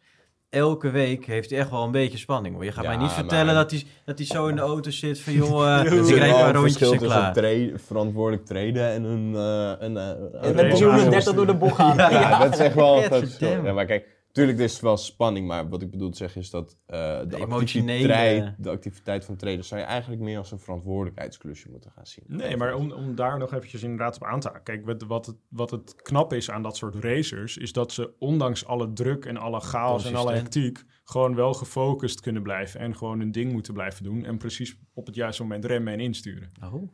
Elke 0.55 0.91
week 0.91 1.27
heeft 1.27 1.51
hij 1.51 1.59
echt 1.59 1.71
wel 1.71 1.83
een 1.83 1.91
beetje 1.91 2.19
spanning. 2.19 2.55
Hoor. 2.55 2.65
Je 2.65 2.73
gaat 2.73 2.85
Ja, 2.85 2.91
mij 2.91 2.99
niet 2.99 3.11
vertellen 3.13 3.47
maar- 3.47 3.55
dat, 3.55 3.71
hij, 3.71 3.83
dat 4.05 4.19
hij 4.19 4.27
zo 4.27 4.47
in 4.47 4.55
de 4.57 4.61
auto 4.73 4.91
zit 4.91 5.21
van, 5.21 5.33
joh, 5.33 5.79
Er 5.79 5.93
ik 5.93 6.17
rijd 6.17 6.41
een 6.41 6.53
rondjes 6.53 6.91
en 6.91 6.99
klaar. 6.99 7.33
tra- 7.33 7.79
verantwoordelijk 7.87 8.47
traden 8.47 8.89
en 8.93 9.05
een... 9.05 9.35
eh 9.35 9.87
een, 9.87 9.97
eh, 9.97 10.09
En 10.09 10.19
een- 10.41 10.55
met 10.55 10.65
race 10.65 10.77
330 10.77 11.35
door 11.35 11.47
de 11.47 11.55
bocht 11.55 11.75
gaan. 11.81 11.97
Ja. 11.97 12.11
Ja, 12.11 12.39
dat 12.39 12.53
is 12.53 12.59
echt 12.59 12.75
wel. 12.75 13.03
Ja, 13.39 13.73
maar 13.73 13.85
kijk, 13.87 14.07
tuurlijk 14.35 14.59
er 14.59 14.65
is 14.65 14.81
wel 14.81 14.97
spanning, 14.97 15.47
maar 15.47 15.69
wat 15.69 15.83
ik 15.83 15.91
bedoel 15.91 16.11
te 16.11 16.17
zeggen 16.17 16.41
is 16.41 16.51
dat 16.51 16.79
eh, 16.87 17.21
de, 17.29 17.37
emotionele- 17.37 18.15
activiteit, 18.15 18.55
de 18.59 18.71
activiteit 18.71 19.25
van 19.25 19.37
traders 19.37 19.69
zou 19.69 19.81
je 19.81 19.87
eigenlijk 19.87 20.23
meer 20.23 20.39
als 20.39 20.53
een 20.53 20.59
verantwoordelijkheidsklusje 20.59 21.71
moeten 21.71 21.91
gaan 21.91 22.07
zien. 22.07 22.25
Nee, 22.27 22.57
maar 22.57 22.75
om, 22.75 22.93
om 22.93 23.15
daar 23.15 23.39
nog 23.39 23.53
eventjes 23.53 23.83
inderdaad 23.83 24.17
op 24.17 24.25
aan 24.25 24.41
te 24.41 24.49
haken. 24.49 24.63
Kijk, 24.63 24.85
wat, 24.85 25.03
wat, 25.03 25.27
het, 25.27 25.37
wat 25.49 25.71
het 25.71 25.95
knap 26.03 26.33
is 26.33 26.51
aan 26.51 26.63
dat 26.63 26.77
soort 26.77 26.95
racers, 26.95 27.57
is 27.57 27.73
dat 27.73 27.93
ze 27.93 28.15
ondanks 28.19 28.67
alle 28.67 28.93
druk 28.93 29.25
en 29.25 29.37
alle 29.37 29.61
chaos 29.61 30.05
en 30.05 30.15
alle 30.15 30.33
hectiek, 30.33 30.85
gewoon 31.05 31.35
wel 31.35 31.55
gefocust 31.55 32.21
kunnen 32.21 32.43
blijven 32.43 32.81
en 32.81 32.97
gewoon 32.97 33.19
hun 33.19 33.33
ding 33.33 33.53
moeten 33.53 33.75
blijven 33.75 34.05
doen. 34.05 34.25
En 34.25 34.39
precies 34.39 34.79
op 34.95 35.07
het 35.07 35.15
juiste 35.15 35.43
moment 35.43 35.65
remmen 35.65 35.93
en 35.93 36.01
insturen. 36.01 36.53
Oh, 36.63 36.93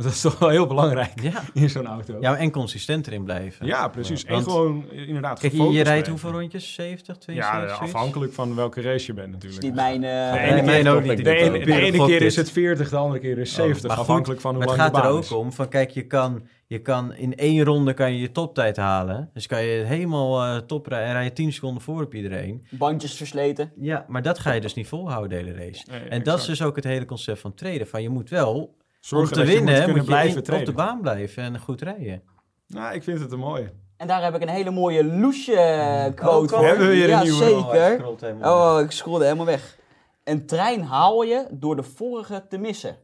Dat 0.04 0.12
is 0.12 0.20
toch 0.20 0.38
wel 0.38 0.48
heel 0.48 0.66
belangrijk 0.66 1.20
ja. 1.22 1.42
in 1.54 1.70
zo'n 1.70 1.86
auto. 1.86 2.16
ja, 2.20 2.36
en 2.36 2.50
consistent 2.50 3.06
erin 3.06 3.24
blijven. 3.24 3.66
Ja, 3.66 3.88
precies. 3.88 4.22
Ja, 4.22 4.28
en 4.28 4.42
gewoon 4.42 4.84
inderdaad 4.90 5.40
Kijk, 5.40 5.52
je, 5.52 5.62
je 5.70 5.82
rijdt 5.82 6.08
hoeveel 6.08 6.30
rondjes? 6.30 6.74
70, 6.74 7.06
Ja, 7.06 7.14
72? 7.20 7.62
eh, 7.70 7.76
zoiets? 7.76 7.94
afhankelijk 7.94 8.32
van 8.32 8.54
welke 8.54 8.80
race 8.80 9.06
je 9.06 9.12
bent 9.14 9.28
is 9.28 9.32
natuurlijk. 9.32 9.62
niet 9.62 9.74
mijn. 9.74 10.04
eh, 10.04 10.74
ene 10.78 10.90
ook 10.90 11.02
niet. 11.02 11.18
ik 11.18 11.24
de 11.24 11.34
ene, 11.34 11.58
de 11.98 12.04
keer 12.06 12.22
is 12.22 12.36
het 12.36 12.50
40, 12.50 12.88
de 12.90 12.96
andere 12.96 13.20
keer 13.20 13.38
is 13.38 13.50
Oh, 13.50 13.56
70. 13.56 13.82
maar 13.88 13.96
goed, 13.96 14.00
afhankelijk 14.06 14.40
van 14.40 14.50
hoe 14.54 14.58
Maar 14.64 14.68
lang 14.76 14.82
het 14.82 14.92
de 14.94 14.96
gaat 15.00 15.06
er 15.10 15.12
ook 15.16 15.22
is. 15.22 15.32
om 15.32 15.52
van, 15.52 15.68
kijk, 15.68 15.90
je 15.90 16.06
kan, 16.06 16.42
je 16.66 16.78
kan 16.78 17.14
in 17.14 17.34
één 17.36 17.64
ronde 17.64 17.94
kan 17.94 18.12
je 18.12 18.20
je 18.20 18.32
toptijd 18.32 18.76
halen. 18.76 19.30
Dus 19.34 19.46
kan 19.46 19.62
je 19.64 19.84
helemaal 19.84 20.42
eh 20.42 20.56
top 20.56 20.86
rijden 20.86 21.08
en 21.08 21.12
rij 21.14 21.24
je 21.24 21.32
10 21.32 21.52
seconden 21.52 21.82
voor 21.82 22.02
op 22.02 22.14
iedereen. 22.14 22.66
bandjes 22.70 23.14
versleten. 23.14 23.72
Ja, 23.80 24.04
maar 24.08 24.22
dat 24.22 24.38
ga 24.38 24.52
je 24.52 24.60
dus 24.60 24.74
niet 24.74 24.88
volhouden, 24.88 25.28
de 25.30 25.36
hele 25.44 25.64
race. 25.64 25.84
Nee, 25.90 25.98
en 25.98 26.04
exact. 26.06 26.24
dat 26.24 26.38
is 26.38 26.44
dus 26.46 26.62
ook 26.62 26.76
het 26.76 26.84
hele 26.84 27.04
concept 27.04 27.40
van 27.40 27.54
traden. 27.54 27.86
Van 27.86 28.02
je 28.02 28.08
moet 28.08 28.30
wel, 28.30 28.76
Zorgen 29.00 29.28
om 29.28 29.32
te 29.34 29.38
dat 29.38 29.48
je 29.48 29.54
winnen, 29.54 29.72
moet 29.74 29.74
moet, 29.74 29.84
kunnen 29.84 30.02
je 30.02 30.08
blijven 30.08 30.54
in- 30.54 30.60
op 30.60 30.64
de 30.66 30.72
baan 30.72 31.00
blijven 31.00 31.42
en 31.42 31.58
goed 31.60 31.80
rijden. 31.82 32.22
Nou, 32.66 32.94
ik 32.94 33.02
vind 33.02 33.20
het 33.20 33.32
een 33.32 33.38
mooie. 33.38 33.72
En 33.96 34.06
daar 34.06 34.22
heb 34.22 34.34
ik 34.34 34.42
een 34.42 34.48
hele 34.48 34.70
mooie 34.70 35.04
loesje 35.04 36.12
quote 36.14 36.54
Oh, 36.54 36.58
voor. 36.60 36.66
hebben 36.68 36.86
we 36.88 36.92
weer 36.92 37.04
een 37.04 37.08
ja, 37.10 37.22
nieuwe? 37.22 37.38
zeker. 37.44 38.06
Oh, 38.46 38.74
Oh, 38.74 38.80
ik 38.80 38.90
scrollde 38.90 39.24
helemaal 39.24 39.46
weg. 39.46 39.78
Een 40.24 40.46
trein 40.46 40.82
haal 40.82 41.22
je 41.22 41.46
door 41.50 41.76
de 41.76 41.82
vorige 41.82 42.46
te 42.48 42.58
missen. 42.58 42.96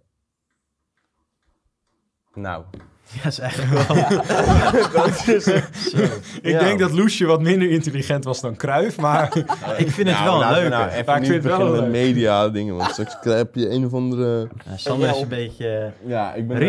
Nou, 2.35 2.64
Ja, 3.12 3.23
dat 3.23 3.33
is 3.33 3.38
eigenlijk 3.38 3.88
wel... 3.88 3.97
dat 5.03 5.27
is 5.29 5.45
Zo. 5.45 5.55
Ik 6.42 6.53
Ja. 6.53 6.59
denk 6.59 6.79
dat 6.79 6.92
Loesje 6.92 7.27
wat 7.27 7.40
minder 7.42 7.71
intelligent 7.71 8.25
was 8.25 8.40
dan 8.40 8.57
Cruijff, 8.57 8.99
maar 9.01 9.37
Ik 9.79 9.90
vind 9.90 10.09
het 10.09 10.19
Nou, 10.19 10.38
wel 10.38 10.51
leuk. 10.61 10.71
Nou 10.71 10.88
even 10.90 11.05
Maar 11.07 11.16
ik 11.19 11.25
vind 11.27 11.45
het 11.45 11.57
wel 11.57 11.71
met 11.71 11.81
leuk. 11.81 11.90
media 11.90 12.49
dingen, 12.49 12.77
want 12.77 12.90
straks 12.90 13.16
heb 13.23 13.55
je 13.55 13.71
een 13.71 13.85
of 13.85 13.95
andere... 13.95 14.49
Ja, 14.64 14.77
Sander 14.77 15.09
is 15.11 15.21
een 15.21 15.29
beetje 15.29 15.92
Ja, 16.07 16.35
ik 16.35 16.49
ben 16.49 16.61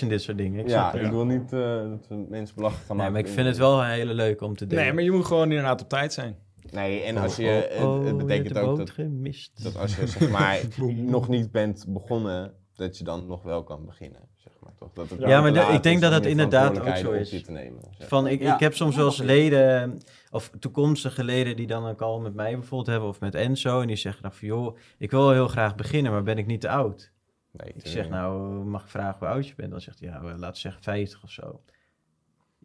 in 0.00 0.08
dit 0.08 0.22
soort 0.22 0.36
dingen. 0.38 0.60
Ik 0.60 0.68
Ja, 0.68 0.92
ik 0.92 1.10
wil 1.10 1.24
niet 1.24 1.52
eh, 1.52 1.60
dat 1.60 2.06
we 2.08 2.24
mensen 2.28 2.54
belachelijk 2.56 2.86
gaan 2.86 2.96
Nee, 2.96 3.06
maken. 3.06 3.12
maar 3.12 3.20
ik 3.20 3.28
vind 3.28 3.46
het 3.46 3.56
wel 3.56 3.80
een 3.82 3.88
hele 3.90 4.14
leuk 4.14 4.40
om 4.42 4.56
te 4.56 4.66
delen. 4.66 4.84
nee, 4.84 4.92
maar 4.92 5.02
je 5.02 5.10
moet 5.10 5.24
gewoon 5.24 5.48
inderdaad 5.48 5.82
op 5.82 5.88
tijd 5.88 6.12
zijn. 6.12 6.36
Nee, 6.70 7.00
en 7.02 7.16
als 7.16 7.36
je, 7.36 7.46
Oh, 7.46 7.76
het- 7.76 7.84
oh, 7.86 7.92
het, 7.94 8.00
je 8.02 8.06
hebt 8.06 8.18
betekent 8.26 8.58
ook 8.58 8.76
dat, 8.76 8.90
gemist. 8.90 9.62
dat 9.62 9.76
als 9.78 9.96
je 9.96 10.06
zeg 10.06 10.30
maar 10.30 10.60
nog 11.16 11.28
niet 11.28 11.50
bent 11.52 11.84
begonnen, 11.88 12.52
dat 12.76 12.98
je 12.98 13.04
dan 13.04 13.26
nog 13.26 13.42
wel 13.42 13.62
kan 13.64 13.84
beginnen. 13.86 14.20
Zeg 14.36 14.52
toch? 14.94 15.06
Dat 15.08 15.18
het 15.18 15.28
Ja, 15.28 15.40
maar 15.40 15.52
de- 15.52 15.60
ik 15.72 15.82
denk 15.82 16.00
dat 16.00 16.12
het 16.12 16.26
inderdaad 16.26 16.80
ook 16.80 16.96
zo 16.96 17.10
is. 17.12 17.28
te 17.42 17.50
nemen. 17.52 17.80
zeg. 17.98 18.08
Van, 18.08 18.26
ik, 18.26 18.40
Ja. 18.42 18.54
ik 18.54 18.60
heb 18.60 18.74
soms 18.74 18.96
wel 18.96 19.06
eens 19.06 19.18
leden, 19.22 20.00
of 20.30 20.50
toekomstige 20.58 21.24
leden 21.24 21.56
die 21.56 21.66
dan 21.66 21.84
een 21.84 21.96
call 21.96 22.20
met 22.20 22.34
mij 22.34 22.52
bijvoorbeeld 22.52 22.86
hebben, 22.86 23.08
of 23.08 23.20
met 23.20 23.34
Enzo, 23.34 23.80
en 23.80 23.86
die 23.86 23.96
zeggen 23.96 24.22
dan 24.22 24.32
van, 24.32 24.48
joh, 24.48 24.76
ik 24.98 25.10
wil 25.10 25.30
heel 25.30 25.48
graag 25.48 25.74
beginnen, 25.74 26.12
maar 26.12 26.22
ben 26.22 26.38
ik 26.38 26.46
niet 26.46 26.60
te 26.60 26.68
oud? 26.68 27.12
Nee, 27.50 27.72
Ik 27.74 27.86
zeg, 27.86 28.08
nou, 28.08 28.40
mag 28.64 28.82
ik 28.82 28.88
vragen 28.88 29.18
hoe 29.18 29.28
oud 29.28 29.48
je 29.48 29.54
bent? 29.56 29.70
Dan 29.70 29.80
zegt 29.80 30.00
hij, 30.00 30.08
ja, 30.08 30.16
eh, 30.16 30.22
laten 30.24 30.38
we 30.52 30.58
zeggen 30.58 30.82
50 30.82 31.22
of 31.22 31.30
zo. 31.30 31.60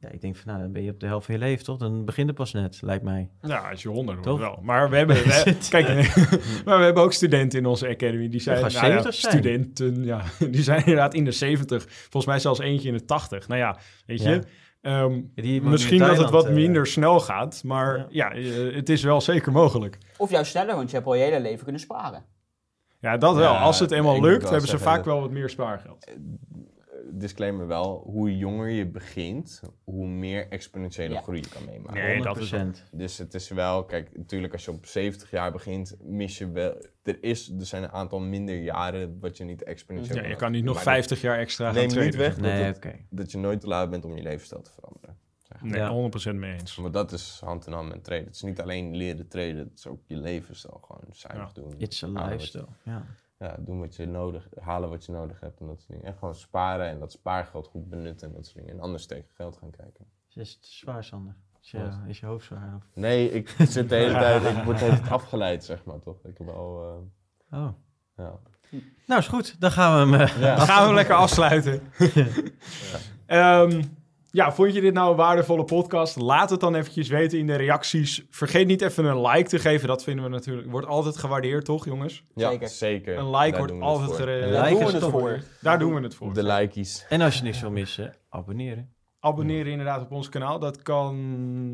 Ja, 0.01 0.09
ik 0.09 0.21
denk 0.21 0.35
van, 0.35 0.47
nou, 0.47 0.59
dan 0.63 0.71
ben 0.71 0.83
je 0.83 0.91
op 0.91 0.99
de 0.99 1.05
helft 1.05 1.25
van 1.25 1.35
je 1.35 1.41
leven, 1.41 1.65
toch? 1.65 1.77
Dan 1.77 2.05
begint 2.05 2.27
het 2.27 2.35
pas 2.37 2.53
net, 2.53 2.79
lijkt 2.81 3.03
mij. 3.03 3.29
Ja, 3.41 3.69
als 3.69 3.81
je 3.81 3.89
honderd 3.89 4.25
wordt 4.25 4.39
Toch? 4.39 4.39
wel. 4.39 4.59
Maar 4.63 4.89
we 4.89 4.97
hebben, 4.97 5.15
we- 5.25 5.57
kijk, 5.69 5.87
maar 6.65 6.77
we 6.77 6.83
hebben 6.83 7.03
ook 7.03 7.13
studenten 7.13 7.59
in 7.59 7.65
onze 7.65 7.87
academy. 7.87 8.29
Die 8.29 8.39
zijn, 8.39 8.59
nou 8.59 8.71
ja, 8.73 8.79
70 8.79 9.13
zijn. 9.13 9.33
studenten, 9.33 10.03
ja, 10.03 10.23
die 10.51 10.61
zijn 10.63 10.79
inderdaad 10.79 11.13
in 11.13 11.25
de 11.25 11.31
70. 11.31 11.85
Volgens 11.89 12.25
mij 12.25 12.39
zelfs 12.39 12.59
eentje 12.59 12.87
in 12.87 12.93
de 12.97 13.05
80. 13.05 13.47
Nou 13.47 13.59
ja, 13.59 13.77
weet 14.05 14.21
je, 14.21 14.29
Ja. 14.29 14.41
ehm, 15.01 15.21
woont 15.35 15.63
misschien 15.63 15.99
dat 15.99 16.17
het 16.17 16.29
wat 16.29 16.45
eh, 16.45 16.53
minder 16.53 16.87
snel 16.87 17.19
gaat. 17.19 17.61
Maar 17.63 18.05
ja, 18.09 18.31
eh, 18.31 18.75
het 18.75 18.89
is 18.89 19.03
wel 19.03 19.21
zeker 19.21 19.51
mogelijk. 19.51 19.97
Of 20.17 20.29
juist 20.31 20.51
sneller, 20.51 20.75
want 20.75 20.89
je 20.89 20.95
hebt 20.95 21.07
al 21.07 21.15
je 21.15 21.23
hele 21.23 21.39
leven 21.39 21.63
kunnen 21.63 21.81
sparen. 21.81 22.23
Ja, 22.99 23.17
dat 23.17 23.35
wel. 23.35 23.53
Als 23.55 23.79
het 23.79 23.91
eenmaal 23.91 24.21
lukt, 24.21 24.49
hebben 24.49 24.69
ze 24.69 24.79
vaak 24.79 25.05
wel 25.05 25.21
wat 25.21 25.31
meer 25.31 25.49
spaargeld. 25.49 26.11
Disclaimer 27.11 27.67
wel, 27.67 28.03
hoe 28.05 28.37
jonger 28.37 28.69
je 28.69 28.87
begint, 28.87 29.61
hoe 29.83 30.07
meer 30.07 30.47
exponentiële 30.49 31.13
Ja. 31.13 31.21
groei 31.21 31.37
je 31.39 31.49
kan 31.49 31.65
meemaken. 31.65 32.01
Nee, 32.03 32.21
dat 32.21 32.37
is 32.37 32.51
100%. 32.51 32.89
Dus 32.91 33.17
het 33.17 33.33
is 33.33 33.49
wel, 33.49 33.85
kijk, 33.85 34.17
natuurlijk 34.17 34.53
als 34.53 34.65
je 34.65 34.71
op 34.71 34.85
70 34.85 35.31
jaar 35.31 35.51
begint, 35.51 35.95
mis 36.01 36.37
je 36.37 36.51
wel... 36.51 36.85
Er, 37.03 37.23
is, 37.23 37.49
er 37.59 37.65
zijn 37.65 37.83
een 37.83 37.91
aantal 37.91 38.19
minder 38.19 38.55
jaren 38.61 39.19
wat 39.19 39.37
je 39.37 39.43
niet 39.43 39.63
exponentieel 39.63 40.21
Ja, 40.23 40.27
je 40.29 40.35
kan 40.35 40.51
niet 40.51 40.63
nog 40.63 40.73
Maar 40.75 40.83
50 40.83 41.21
jaar 41.21 41.37
extra 41.37 41.65
gaan 41.65 41.73
Neem 41.75 41.83
niet 41.87 41.93
traden. 41.95 42.19
weg 42.19 42.33
dat, 42.33 42.41
Nee, 42.43 42.61
het- 42.63 42.75
oké. 42.77 42.95
dat 43.09 43.31
je 43.31 43.37
nooit 43.37 43.61
te 43.61 43.67
laat 43.67 43.89
bent 43.89 44.05
om 44.05 44.15
je 44.15 44.21
levensstijl 44.23 44.61
te 44.61 44.71
veranderen. 44.71 45.17
Nee, 45.61 45.79
Ja. 45.79 45.89
100% 46.31 46.35
mee 46.39 46.53
eens. 46.53 46.75
Maar 46.77 46.91
dat 46.91 47.11
is 47.11 47.41
hand 47.43 47.67
in 47.67 47.73
hand 47.73 47.89
met 47.89 48.03
traden. 48.03 48.25
Het 48.25 48.35
is 48.35 48.41
niet 48.41 48.61
alleen 48.61 48.95
leren 48.95 49.27
traden, 49.27 49.57
het 49.57 49.77
is 49.77 49.87
ook 49.87 50.01
je 50.05 50.15
levensstijl 50.15 50.79
gewoon 50.87 51.03
zuinig 51.11 51.51
Ja. 51.55 51.61
doen. 51.61 51.73
It's 51.77 52.03
a 52.03 52.07
lifestyle. 52.07 52.67
Ja. 52.83 53.05
Ja, 53.39 53.55
doen 53.59 53.79
wat 53.79 53.95
je 53.95 54.05
nodig, 54.05 54.47
halen 54.59 54.89
wat 54.89 55.05
je 55.05 55.11
nodig 55.11 55.39
hebt 55.39 55.59
en 55.59 55.67
dat 55.67 55.77
soort 55.79 55.91
dingen. 55.91 56.05
En 56.05 56.13
gewoon 56.17 56.35
sparen 56.35 56.87
en 56.87 56.99
dat 56.99 57.11
spaargeld 57.11 57.67
goed 57.67 57.89
benutten 57.89 58.27
en 58.27 58.33
dat 58.33 58.45
soort 58.45 58.57
dingen. 58.57 58.73
En 58.73 58.79
anders 58.79 59.05
tegen 59.05 59.29
geld 59.33 59.57
gaan 59.57 59.71
kijken. 59.71 60.05
Is 60.33 60.53
het 60.53 60.65
zwaar, 60.65 61.03
Sander? 61.03 61.35
Is 61.61 61.71
je, 61.71 61.79
Wat? 61.83 61.97
is 62.07 62.19
je 62.19 62.25
hoofd 62.25 62.45
zwaar? 62.45 62.73
Of? 62.75 62.83
Nee, 62.93 63.31
ik 63.31 63.55
zit 63.67 63.89
de 63.89 63.95
hele 63.95 64.11
tijd, 64.13 64.57
ik 64.57 64.63
word 64.63 64.79
de 64.79 64.85
hele 64.85 64.97
tijd 64.99 65.11
afgeleid, 65.11 65.63
zeg 65.63 65.83
maar, 65.85 65.99
toch? 65.99 66.17
Ik 66.23 66.37
heb 66.37 66.47
al, 66.49 66.73
Oh. 66.75 66.97
eh, 67.49 67.69
ja. 68.17 68.39
Nou, 69.07 69.19
is 69.19 69.27
goed. 69.27 69.61
Dan 69.61 69.71
gaan 69.71 70.09
we 70.09 70.17
hem... 70.17 70.27
eh, 70.27 70.39
Ja. 70.41 70.57
Gaan 70.57 70.79
we 70.81 70.85
hem 70.85 70.95
lekker 70.95 71.15
afsluiten. 71.15 71.81
Ehm, 73.25 73.81
ja, 74.31 74.51
vond 74.51 74.73
je 74.73 74.81
dit 74.81 74.93
nou 74.93 75.09
een 75.11 75.15
waardevolle 75.17 75.63
podcast? 75.63 76.15
Laat 76.15 76.49
het 76.49 76.59
dan 76.59 76.75
eventjes 76.75 77.07
weten 77.07 77.39
in 77.39 77.47
de 77.47 77.55
reacties. 77.55 78.25
Vergeet 78.29 78.67
niet 78.67 78.81
even 78.81 79.05
een 79.05 79.21
like 79.21 79.49
te 79.49 79.59
geven. 79.59 79.87
Dat 79.87 80.03
vinden 80.03 80.23
we 80.25 80.29
natuurlijk, 80.31 80.71
wordt 80.71 80.87
altijd 80.87 81.17
gewaardeerd, 81.17 81.65
toch 81.65 81.85
jongens? 81.85 82.23
Ja, 82.35 82.49
Zeker. 82.49 82.67
zeker. 82.67 83.17
Een 83.17 83.29
like 83.29 83.49
Daar 83.57 83.59
wordt 83.67 83.83
altijd. 83.83 84.19
Een 84.19 84.51
Daar 84.51 84.63
like 84.63 84.69
doen 84.77 84.87
is 84.87 84.91
we 84.93 84.99
het 84.99 85.09
voor. 85.11 85.39
Daar 85.61 85.79
doen 85.79 85.93
we 85.95 86.01
het 86.01 86.15
voor. 86.15 86.33
De 86.33 86.43
likeys. 86.43 87.05
En 87.09 87.21
als 87.21 87.37
je 87.37 87.43
niks 87.43 87.61
wil 87.61 87.71
missen, 87.71 88.15
abonneren. 88.29 88.93
Abonneren 89.19 89.71
inderdaad 89.71 90.01
op 90.01 90.11
ons 90.11 90.29
kanaal. 90.29 90.59
Dat 90.59 90.81
kan 90.81 91.15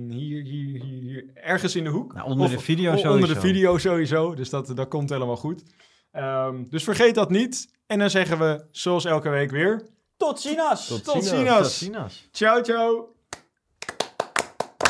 hier, 0.10 0.44
hier, 0.44 0.82
hier, 0.84 1.02
hier 1.02 1.26
ergens 1.34 1.76
in 1.76 1.84
de 1.84 1.89
hoek. 1.89 2.13
Nou, 2.13 2.28
onder 2.30 2.46
Of 2.46 2.52
de 2.52 2.60
video 2.60 2.91
o- 2.91 2.94
Onder 2.96 3.06
de 3.12 3.12
sowieso. 3.20 3.39
video 3.41 3.78
sowieso. 3.78 4.36
Dus 4.36 4.50
dat, 4.50 4.72
dat 4.76 4.88
komt 4.88 5.10
helemaal 5.10 5.36
goed. 5.38 5.63
Ehm, 6.12 6.63
dus 6.70 6.84
vergeet 6.84 7.15
dat 7.15 7.30
niet. 7.30 7.68
En 7.88 8.00
dan 8.00 8.10
zeggen 8.10 8.39
we, 8.39 8.65
zoals 8.72 9.06
elke 9.06 9.30
week 9.30 9.52
weer... 9.52 9.94
Tot 10.17 10.39
ziens! 10.39 10.88
Tot 10.88 11.04
Tot 11.04 11.23
ziens. 11.25 11.47
Tot 11.49 11.67
ziens! 11.67 11.78
ziens. 11.78 12.28
Ciao, 12.32 12.62
ciao! 12.62 13.08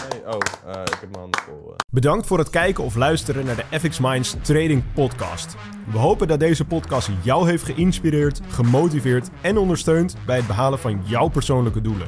Hey, 0.09 0.25
oh, 0.25 0.37
eh, 0.65 0.81
ik 0.81 0.97
heb 0.99 1.09
mijn 1.09 1.19
handen 1.19 1.41
vol. 1.41 1.69
eh. 1.69 1.75
Bedankt 1.91 2.27
voor 2.27 2.37
het 2.37 2.49
kijken 2.49 2.83
of 2.83 2.95
luisteren 2.95 3.45
naar 3.45 3.55
de 3.55 3.79
FX 3.79 3.99
Minds 3.99 4.35
Trading 4.41 4.83
Podcast. 4.93 5.55
We 5.91 5.97
hopen 5.97 6.27
dat 6.27 6.39
deze 6.39 6.65
podcast 6.65 7.09
jou 7.23 7.49
heeft 7.49 7.63
geïnspireerd, 7.63 8.39
gemotiveerd 8.49 9.29
en 9.41 9.57
ondersteund 9.57 10.15
bij 10.25 10.35
het 10.37 10.47
behalen 10.47 10.79
van 10.79 11.01
jouw 11.05 11.27
persoonlijke 11.27 11.81
doelen. 11.81 12.07